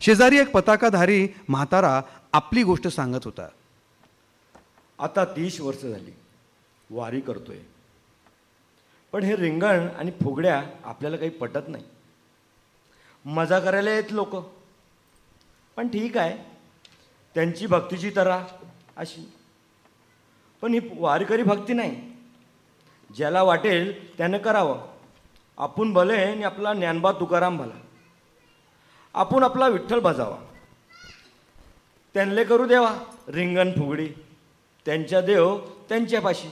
[0.00, 2.02] शेजारी एक पताकाधारी म्हातारा
[2.32, 3.48] आपली गोष्ट सांगत होता.
[4.98, 6.10] आता तीस वर्ष झाली.
[6.90, 7.58] वारी करतोय.
[9.12, 11.84] पण हे रिंगण आणि फुगड्या आपल्याला काही पटत नाही.
[13.24, 14.36] मजा करायला येत लोक.
[15.76, 16.38] पण ठीक आहे.
[17.34, 18.46] त्यांची भक्तीची तरा
[18.96, 19.32] अशी.
[20.62, 22.12] पण ही वारकरी भक्ती नाही.
[23.16, 24.94] ज्याला वाटेल त्यानं करावं.
[25.58, 27.80] आपण भले आणि आपला ज्ञानबा तुकाराम भला.
[29.14, 30.38] आपण आपला विठ्ठल भजावा
[32.14, 34.08] त्यांले करू देवा रिंगण फुगडी.
[34.86, 35.58] त्यांच्या देव
[35.88, 36.48] त्यांच्यापाशी.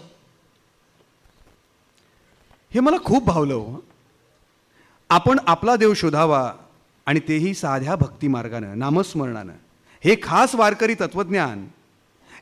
[2.70, 3.84] हे मला खूप भावलं हो.
[5.10, 6.54] आपण आपला देव शोधावा
[7.06, 9.52] आणि तेही साध्या भक्ती मार्गानं नामस्मरणानं.
[10.00, 11.68] हे खास वारकरी तत्वज्ञान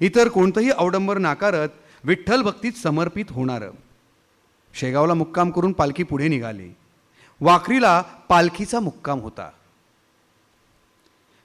[0.01, 1.68] इतर कोणतंही अवडंबर नाकारत
[2.05, 3.70] विठ्ठल भक्तीत समर्पित होणारं.
[4.74, 6.70] शेगावला मुक्काम करून पालखी पुढे निघाली.
[7.41, 9.51] वाखरीला पालखीचा मुक्काम होता.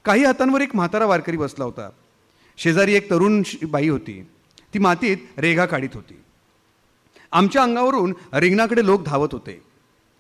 [0.05, 1.89] काही हातांवर एक म्हातारा वारकरी बसला होता.
[2.57, 4.29] शेजारी एक तरुण बाई होती.
[4.75, 6.21] ती मातीत रेघा काढीत होती.
[7.31, 9.61] आमच्या अंगावरून रिंगणाकडे लोक धावत होते.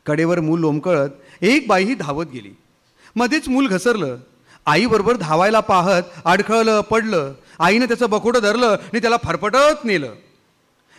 [0.05, 1.09] कडेवर मूल लोंबकळत
[1.41, 2.51] एक बाईही धावत गेली.
[3.15, 4.17] मध्येच मूल घसरलं.
[4.65, 7.33] आईबरोबर धावायला पाहत अडखळलं पडलं.
[7.59, 10.13] आईनं त्याचं बकोटं धरलं आणि त्याला फरफटत नेलं.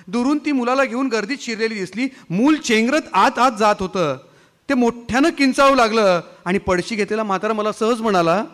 [0.08, 2.08] दुरून ती मुलाला घेऊन गर्दीत शिरलेली दिसली.
[2.30, 4.16] मूल चेंगरत आत आत जात होतं.
[4.68, 8.44] ते मोठ्यानं किंचावू लागलं आणि पडशी घेतलेला म्हातारा मला सहज म्हणाला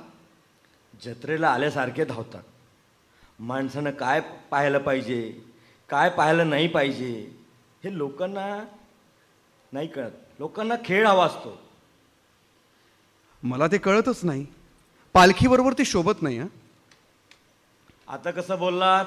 [1.05, 2.42] जत्रेला आल्यासारखे धावतात.
[3.43, 5.40] माणसानं काय पाहायला पाहिजे?
[5.88, 7.32] काय पाहायला नाही पाहिजे?
[7.84, 8.64] हे लोकांना
[9.72, 10.11] नाही कळत.
[10.38, 11.61] लोकांना खेळ हवा असतो.
[13.43, 14.47] मला ते कळतच नाही.
[15.14, 16.47] पालखीबरोबर ते शोभत नाही हं.
[18.09, 19.05] आता कसं बोललात?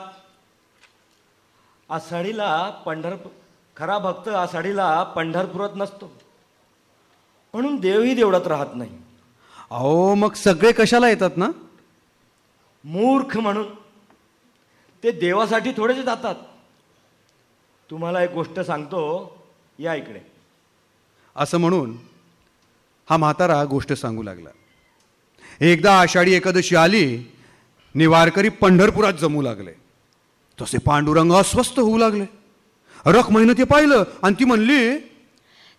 [1.89, 3.31] आषाढीला पंढरपूर
[3.77, 6.11] खरा भक्त आषाढीला पंढरपुरात नसतो.
[7.53, 8.97] म्हणून देवही देवळात राहत नाही.
[9.71, 11.49] अहो मग सगळे कशाला येतात ना?
[12.83, 13.84] मूर्ख म्हणून.
[15.05, 16.35] ते देवासाठी थोडेच जातात.
[17.89, 19.01] तुम्हाला एक गोष्ट सांगतो
[19.79, 20.19] या इकडे.
[21.35, 21.97] असं म्हणून
[23.09, 24.49] हा म्हातारा गोष्ट सांगू लागला.
[25.61, 27.33] एकदा आषाढी एकादशी आली
[27.95, 29.73] निवारकरी पंढरपुरात जमू लागले.
[30.61, 32.25] तसे पांडुरंग अस्वस्थ होऊ लागले.
[33.05, 34.97] रखमाईनं ते पाहिलं आणि ती म्हणली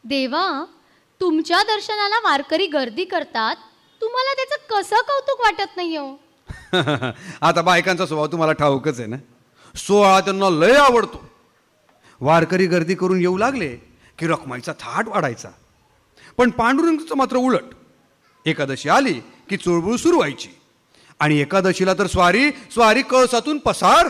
[0.04, 0.64] देवा
[1.20, 3.56] तुमच्या दर्शनाला वारकरी गर्दी करतात.
[4.00, 6.25] तुम्हाला त्याचं कसं कौतुक वाटत नाही हो?
[7.40, 9.16] आता बायकांचा स्वभाव तुम्हाला ठाऊकच आहे ना?
[9.76, 11.24] सोहळा त्यांना लय आवडतो.
[12.20, 13.76] वारकरी गर्दी करून येऊ लागले
[14.18, 15.48] की रखमाईचा थाट वाढायचा.
[16.36, 17.64] पण पांडुरंगाचं मात्र उलट.
[18.46, 19.12] एकादशी आली
[19.48, 20.48] की चुळबुळ सुरू व्हायची.
[21.20, 24.06] आणि एकादशीला तर स्वारी स्वारी कळसातून पसार.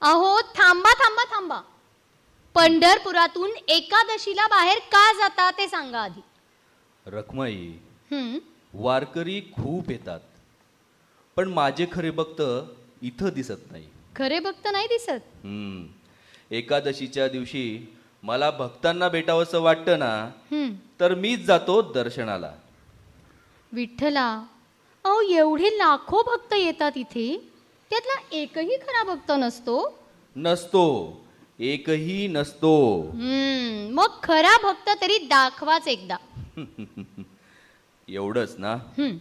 [0.00, 1.60] अहो थांबा थांबा थांबा.
[2.54, 6.20] पंढरपुरातून एकादशीला बाहेर का जाता ते सांगा आधी.
[7.06, 7.72] रखमाई
[8.10, 8.38] हं,
[8.74, 10.20] वारकरी खूप येतात.
[11.36, 12.40] पण माझे खरे भक्त
[13.02, 13.84] इथं दिसत नाही.
[14.16, 15.22] खरे भक्त नाही दिसत?
[15.44, 15.86] हम्म.
[16.50, 17.64] एकादशीच्या दिवशी
[18.22, 20.30] मला भक्तांना भेटावंसं वाटतं ना
[21.00, 22.52] तर मीच जातो दर्शनाला.
[23.72, 24.26] विठ्ठला
[25.04, 27.26] अहो एवढे लाखो भक्त येतात इथे?
[27.90, 29.98] त्यातला एकही खरा भक्त नसतो?
[30.36, 30.84] नसतो.
[31.58, 32.74] एकही नसतो.
[33.92, 36.16] मग खरा भक्त तरी दाखवाच एकदा.
[38.08, 38.72] एवढंच ना?
[38.98, 39.16] हं,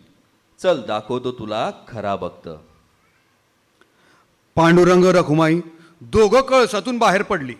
[0.63, 2.47] चल दाखवतो तुला खरा भक्त.
[4.55, 5.59] पांडुरंग रखुमाई
[6.01, 7.55] दोघं कळसातून बाहेर पडली.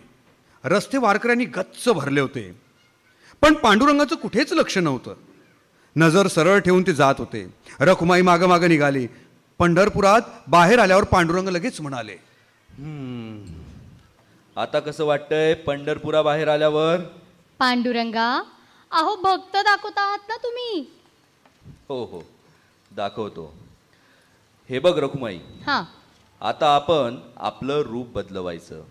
[0.64, 2.44] रस्ते वारकऱ्यांनी गच्च भरले होते.
[3.42, 5.14] पण पांडुरंगाचं कुठेच लक्ष नव्हतं.
[5.96, 7.54] नजर सरळ ठेवून ते जात होते.
[7.80, 9.06] रखुमाई मागं मागं निघाली.
[9.58, 12.16] पंढरपुरात बाहेर आल्यावर पांडुरंग लगेच म्हणाले
[14.56, 16.96] आता कसं वाटतंय पंढरपुरा बाहेर आल्यावर?
[17.58, 18.28] पांडुरंगा
[18.90, 20.90] अहो भक्त दाखवत आहात ना तुम्ही.
[21.88, 22.31] हो हो.
[22.96, 23.54] दाखवतो.
[24.68, 25.38] हे बघ रखुमाई.
[25.66, 25.84] हा.
[26.40, 28.82] आता आपण आपलं रूप बदलवायचं.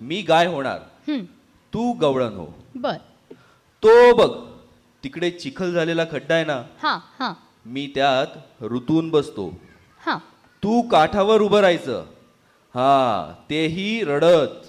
[0.00, 0.80] मी गाय होणार.
[1.74, 2.46] तू गवळण हो.
[2.74, 2.96] बर.
[3.82, 4.50] तो बघ
[5.04, 6.62] तिकडे चिखल झालेला खड्डा आहे ना?
[6.82, 7.34] हा हा.
[7.66, 9.48] मी त्यात ऋतून बसतो.
[10.06, 10.16] हा.
[10.62, 12.04] तू काठावर उभं राहायचं.
[12.74, 14.66] हा तेही रडत.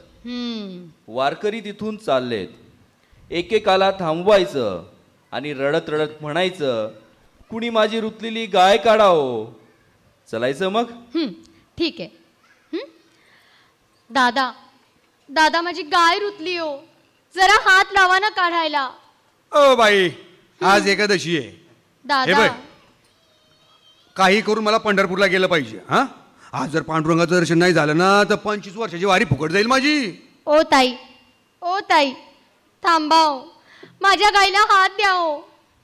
[1.08, 2.48] वारकरी तिथून चाललेत.
[3.32, 4.84] एकेकाला थांबवायचं
[5.32, 6.90] आणि रडत रडत म्हणायचं
[7.52, 9.46] कुणी माझी रुतलेली गाय काढाओ
[10.30, 10.90] चलायचं मग?
[11.16, 11.28] हं,
[11.78, 12.10] ठीक आहे.
[12.74, 12.88] हं?
[14.10, 14.52] दादा
[15.30, 16.76] दादा माझी गाय रुतली हो.
[17.36, 18.90] जरा हात लावा ना काढायला.
[19.52, 20.10] ओ बाई
[20.62, 21.52] आज एकादशी आहे.
[22.06, 22.40] दादा.
[22.40, 22.50] बघ.
[24.16, 26.06] काही करून मला पंढरपूरला गेलं पाहिजे हा?
[26.54, 29.98] आज जर पांडुरंगाचं दर्शन नाही झालं ना तर पंचवीस वर्षाची वारी फुकट जाईल माझी.
[30.48, 30.94] ओ ताई
[31.62, 32.12] ओ ताई
[32.84, 33.40] थांबा हो
[34.02, 35.38] माझ्या गाईला हात द्या हो.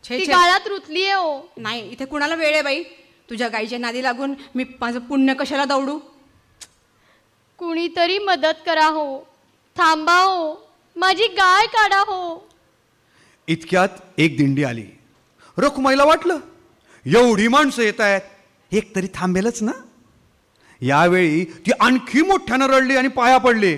[0.09, 0.31] छे, ती छे.
[0.31, 1.53] गाळात रुतली आहे हो.
[1.57, 2.83] नाही इथे कुणाला वेळ आहे बाई?
[3.29, 5.99] तुझ्या गाईच्या नादी लागून मी माझं पुण्य कशाला दौडू?
[7.57, 9.19] कुणीतरी मदत करा हो.
[9.77, 10.71] थांबा हो.
[10.95, 12.49] माझी गाय काढा हो.
[13.47, 14.85] इतक्यात एक दिंडी आली.
[15.57, 16.37] रखुमाईला वाटलं.
[17.05, 18.21] एवढी माणसं येत आहेत.
[18.71, 19.71] एक तरी थांबेलच ना.
[20.81, 23.77] यावेळी ती आणखी मोठ्यानं रडली आणि पाया पडली.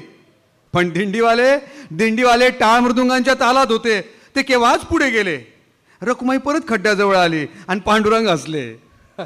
[0.73, 1.57] पण दिंडीवाले
[1.91, 4.01] दिंडीवाले टाळ मृदुंगांच्या तालात होते.
[4.35, 5.54] ते केव्हाच पुढे गेले?
[6.01, 8.65] रखुमाई परत खड्ड्याजवळ आली आणि पांडुरंग हसले.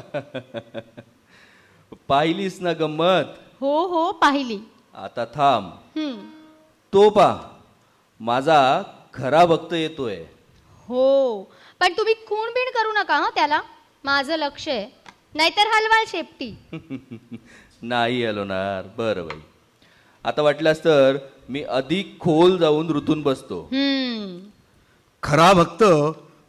[2.08, 3.24] पाहिलीस ना गंमत?
[3.60, 4.58] हो हो पाहिली.
[4.94, 5.70] आता थांब.
[6.92, 7.28] तो पा
[8.20, 8.60] माझा
[9.14, 10.16] खरा भक्त येतोय.
[10.88, 11.42] हो
[11.80, 13.60] पण तुम्ही खूण बिण करू नका हा त्याला.
[14.04, 14.86] माझं लक्ष आहे.
[15.34, 16.50] नाहीतर हलवाल शेपटी.
[17.82, 18.86] नाही हलवणार.
[18.96, 19.40] बरं बाई.
[20.24, 21.16] आता वाटल्यास तर
[21.48, 23.60] मी अधिक खोल जाऊन ऋतून बसतो.
[23.72, 24.38] हम्म.
[25.22, 25.82] खरा भक्त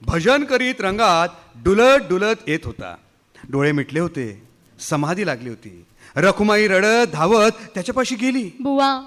[0.02, 1.30] भजन करीत रंगात
[1.64, 2.96] डुलत डुलत येत होता.
[3.50, 4.44] डोळे मिटले होते
[4.80, 5.86] समाधी लागली होती.
[6.16, 8.52] रखुमाई रडत धावत त्याच्यापाशी गेली.
[8.60, 9.02] बुवा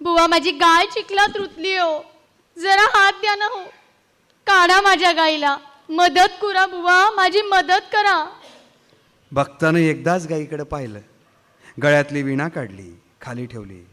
[0.00, 2.04] बुवा माझी गाय चिखलात रुतली हो.
[2.58, 3.64] जरा हात द्या ना हो.
[4.46, 5.56] काढा माझ्या गाईला.
[5.88, 8.30] मदत करा बुवा माझी मदत करा.
[9.32, 11.00] भक्तानं एकदाच गाईकडे पाहिलं.
[11.82, 13.86] गळ्यातली विणा काढली खाली ठेवली.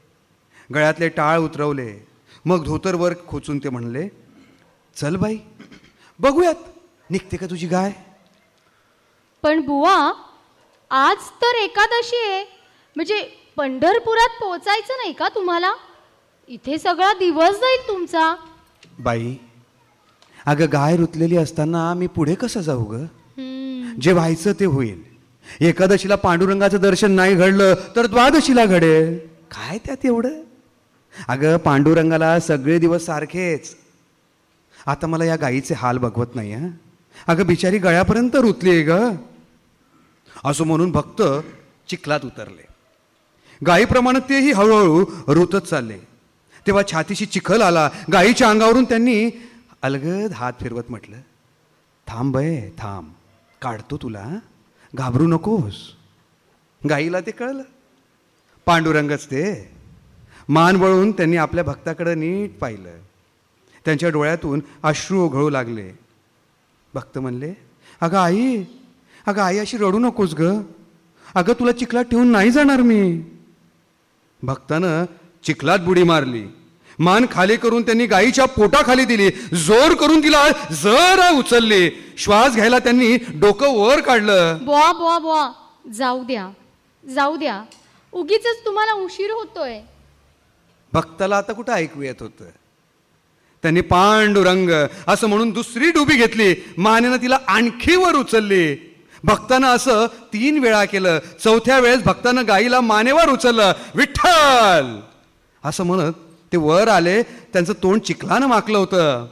[0.74, 2.08] गळ्यातले टाळ उतरवले.
[2.46, 4.08] मग धोतरवर खोचून ते म्हणले
[4.96, 5.38] चल बाई
[6.22, 6.56] बघूयात.
[7.10, 7.92] निघते का तुझी गाय?
[9.44, 10.14] पण बुवा
[10.92, 12.44] आज तर एकादशी आहे.
[12.96, 15.72] म्हणजे पंढरपुरात पोचायचं नाही का तुम्हाला?
[16.48, 18.36] इथे सगळा दिवस जाईल तुमचा.
[19.00, 19.36] बाई
[20.46, 23.06] अगं गाय रुतलेली असताना मी पुढे कसं जाऊ ग?
[24.02, 25.04] जे व्हायचं ते होईल.
[25.62, 29.18] एकादशीला पांडुरंगाचं दर्शन नाही घडलं तर द्वादशीला घडेल.
[29.52, 30.42] काय त्यात एवढं?
[31.28, 33.81] अगं पांडुरंगाला सगळे दिवस सारखेच.
[34.86, 36.80] आता मला या गाईचे हाल बघवत नाही आहे
[37.28, 38.92] अगं बिचारी गळ्यापर्यंत रुतली आहे ग.
[40.46, 41.22] असं म्हणून भक्त
[41.90, 42.68] चिखलात उतरले.
[43.68, 45.98] गायीप्रमाणे तेही हळूहळू रुतत चालले.
[46.68, 47.90] तेव्हा छातीशी चिखल आला.
[48.14, 49.30] गायीच्या अंगावरून त्यांनी
[49.82, 51.18] अलगद हात फिरवत म्हटलं
[52.08, 53.10] थांब बय थांब.
[53.62, 54.30] काढतो तुला
[54.96, 55.96] घाबरू नकोस.
[56.90, 57.64] गाईला ते कळलं.
[58.66, 59.72] पांडुरंगच ते.
[60.50, 62.90] मान वळून त्यांनी आपल्या भक्ताकडं नीट पाहिलं.
[63.86, 65.90] त्यांच्या डोळ्यातून अश्रू ओघळू लागले.
[66.94, 67.54] भक्त म्हणले
[68.02, 68.64] अगं आई
[69.28, 70.62] अगं आई अशी रडू नकोस ग.
[71.36, 73.22] अगं तुला चिखलात ठेवून नाही जाणार मी.
[74.44, 75.06] भक्तानं
[75.44, 76.46] चिखलात बुडी मारली.
[77.00, 79.30] मान खाली करून त्यांनी गायीच्या पोटाखाली दिली.
[79.58, 81.90] जोर करून तिला जरा उचलली.
[82.18, 84.58] श्वास घ्यायला त्यांनी डोकं वर काढलं.
[84.62, 85.52] बुवा बुवा बुवा
[85.94, 86.50] जाऊ द्या
[87.10, 87.64] जाऊ द्या.
[88.12, 89.80] उगीच तुम्हाला उशीर होतोय.
[90.94, 92.46] भक्ताला आता कुठं ऐकू येत होतं?
[93.62, 94.70] त्यांनी पांडुरंग
[95.08, 96.56] असं म्हणून दुसरी डुबी घेतली.
[96.78, 98.96] मानेनं तिला आणखी वर उचलली.
[99.24, 101.20] भक्तानं असं तीन वेळा केलं.
[101.44, 103.74] चौथ्या वेळेस भक्तानं गाईला मानेवर उचललं.
[103.96, 105.00] विठ्ठल!
[105.64, 106.14] असं म्हणत
[106.52, 107.24] ते वर आले.
[107.24, 109.28] त्यांचं तोंड चिखलानं माकलं होतं.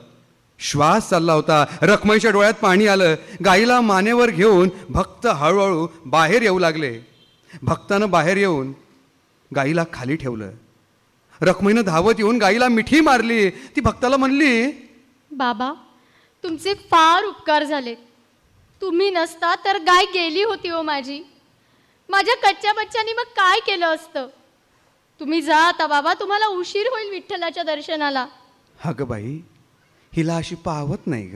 [0.60, 1.65] श्वास चालला होता.
[1.81, 3.15] रखमाईच्या डोळ्यात पाणी आलं.
[3.45, 6.99] गाईला मानेवर घेऊन भक्त हळूहळू बाहेर येऊ लागले.
[7.61, 8.73] भक्तानं बाहेर येऊन
[9.56, 10.49] गाईला खाली ठेवलं.
[11.41, 13.49] रखमाईनं धावत येऊन गाईला मिठी मारली.
[13.49, 14.72] ती भक्ताला म्हणली
[15.32, 15.74] बाबा
[16.44, 17.95] तुमचे फार उपकार झाले.
[18.82, 21.22] तुम्ही नसता तर गाय गेली होती हो माझी.
[22.10, 24.28] माझ्या कच्च्या बच्च्यानी मग काय केलं असतं?
[25.20, 28.26] तुम्ही जा आता बाबा तुम्हाला उशीर होईल विठ्ठलाच्या दर्शनाला.
[28.86, 29.40] अगं बाई
[30.14, 31.36] हिला अशी पाहवत नाही ग.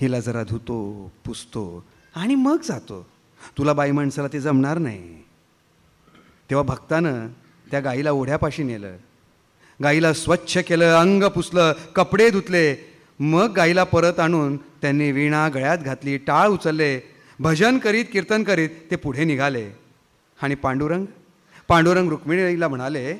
[0.00, 1.84] हिला जरा धुतो पुसतो
[2.14, 3.06] आणि मग जातो.
[3.58, 5.22] तुला बाई माणसाला ते जमणार नाही.
[6.50, 7.28] तेव्हा भक्तानं
[7.70, 8.96] त्या गाईला ओढ्यापाशी नेलं.
[9.82, 12.90] गाईला स्वच्छ केलं अंग पुसलं कपडे धुतले.
[13.20, 17.00] मग गाईला परत आणून त्यांनी वीणा गळ्यात घातली टाळ उचलले.
[17.40, 19.70] भजन करीत कीर्तन करीत ते पुढे निघाले.
[20.42, 21.04] आणि पांडुरंग
[21.68, 23.14] पांडुरंग रुक्मिणीला म्हणाले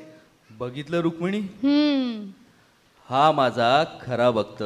[0.51, 1.39] बघितलं रुक्मिणी?
[1.39, 2.29] हम्म.
[3.09, 4.63] हा माझा खरा भक्त.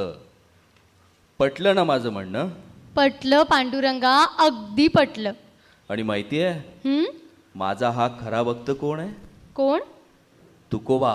[1.40, 2.50] पटलं ना माझं म्हणणं?
[2.96, 5.32] पटलं पांडुरंगा अगदी पटलं.
[5.90, 7.06] आणि माहिती आहे
[7.56, 9.25] माझा हा खरा भक्त कोण आहे?
[9.56, 9.80] कोण?
[10.72, 11.14] तुकोबा.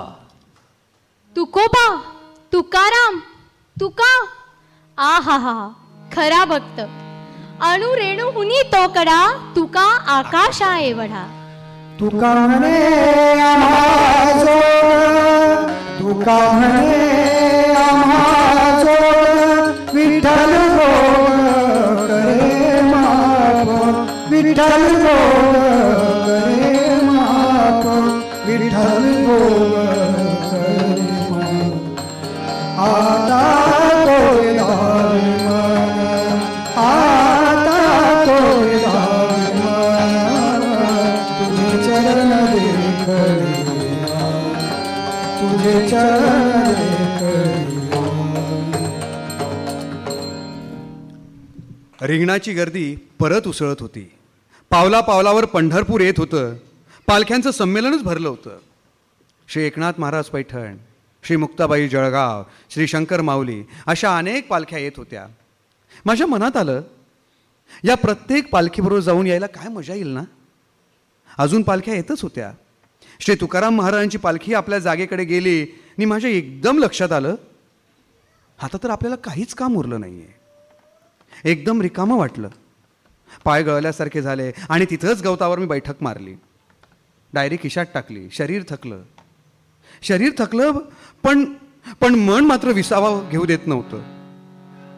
[1.36, 1.84] तुकोबा?
[2.52, 3.18] तुकाराम?
[3.76, 4.12] तुका?
[4.98, 5.54] आ हा हा
[6.14, 6.80] खरा भक्त.
[7.68, 9.20] अणु रेणू हुनी तो कडा
[9.56, 9.86] तुका
[10.16, 11.24] आकाशा एवढा
[12.00, 12.78] तुका म्हणे
[16.00, 16.98] तुका म्हणे
[19.94, 20.54] विठ्ठल
[24.30, 25.89] विठ्ठल
[52.02, 54.10] रिंगणाची गर्दी परत उसळत होती.
[54.70, 56.54] पावला पावलावर पंढरपूर येत होतं.
[57.06, 58.50] पालख्यांचं संमेलनच भरलं होतं.
[59.52, 60.76] श्री एकनाथ महाराज पैठण
[61.22, 65.26] श्री मुक्ताबाई जळगाव श्री शंकर माऊली अशा अनेक पालख्या येत होत्या.
[66.04, 66.82] माझ्या मनात आलं
[67.84, 70.22] या प्रत्येक पालखीबरोबर जाऊन यायला काय मजा येईल ना?
[71.38, 72.52] अजून पालख्या येतच होत्या.
[73.20, 77.34] श्री तुकाराम महाराजांची पालखी आपल्या जागेकडे गेली आणि माझ्या एकदम लक्षात आलं
[78.62, 82.48] आता तर आपल्याला काहीच काम उरलं नाही आहे एकदम रिकामं वाटलं.
[83.44, 86.34] पाय गळल्यासारखे झाले आणि तिथंच गवतावर मी बैठक मारली.
[87.32, 89.02] डायरी खिशात टाकली शरीर थकलं.
[90.02, 90.72] शरीर थकलं
[91.22, 91.44] पण
[92.00, 94.02] पण मन मात्र विसावा घेऊ देत नव्हतं.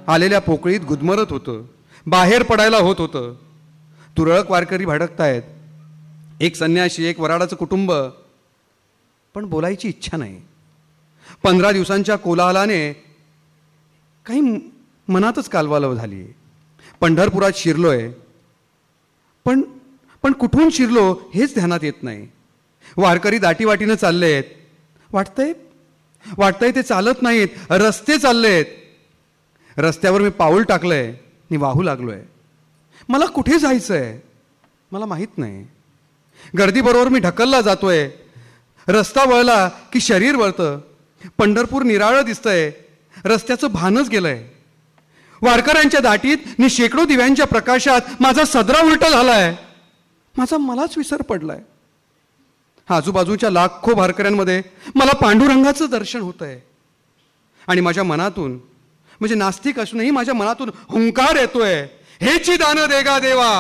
[0.07, 1.63] आलेल्या पोकळीत गुदमरत होतं.
[2.07, 3.35] बाहेर पडायला होत होतं.
[4.17, 5.43] तुरळक वारकरी भडकतायत.
[6.41, 7.93] एक संन्याशी एक वराडाचं कुटुंब.
[9.35, 10.41] पण बोलायची इच्छा नाही.
[11.43, 12.93] पंधरा दिवसांच्या कोलाहलाने
[14.27, 14.41] काही
[15.09, 16.25] मनातच कालवालव झाली.
[17.01, 18.11] पंढरपुरात शिरलोय.
[19.45, 19.63] पण
[20.23, 22.29] पण कुठून शिरलो हेच ध्यानात येत नाही.
[22.97, 24.45] वारकरी दाटीवाटीनं चालले आहेत
[25.13, 25.53] वाटतंय?
[26.39, 27.49] वाटतंय ते चालत नाहीत.
[27.71, 28.65] रस्ते चालले आहेत
[29.79, 31.09] रस्त्यावर मी पाऊल टाकलंय.
[31.09, 32.21] आणि वाहू लागलोय.
[33.09, 34.27] मला कुठे जायचं आहे
[34.93, 35.67] मला माहीत नाही.
[36.59, 38.11] गर्दीबरोबर मी ढकलला जातोय.
[38.89, 40.81] रस्ता वळला की शरीर वळतं.
[41.39, 42.71] पंढरपूर निराळं दिसतंय.
[43.25, 44.49] रस्त्याचं भानच गेलंय.
[45.43, 49.57] वारकऱ्यांच्या दाटीत मी शेकडो दिव्यांच्या प्रकाशात माझा सदरा उलटा झालाय.
[50.39, 51.59] माझा मलाच विसर पडलाय.
[52.93, 54.63] आजूबाजूच्या लाखो भारकऱ्यांमध्ये
[54.95, 56.61] मला पांडुरंगाचं दर्शन होत आहे
[57.69, 58.53] आणि माझ्या मनातून
[59.21, 61.75] म्हणजे नास्तिक असूनही माझ्या मनातून हुंकार येतोय.
[62.21, 63.53] हेची दान देगा देवा.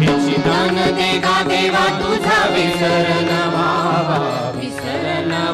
[0.00, 3.28] हेची दान देगा देवा तुझा विसरण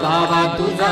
[0.03, 0.91] बाबा तुझा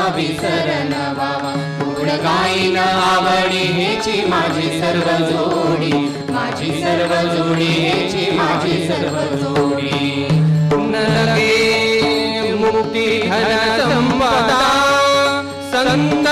[2.05, 5.91] गुण गाईन आवडी हेची माझी सर्व जोडी.
[6.29, 10.27] माझी सर्व जोडी हेची माझी सर्व जोडी.
[10.91, 14.61] नरके मुक्ती घन संपदा
[15.73, 16.27] संत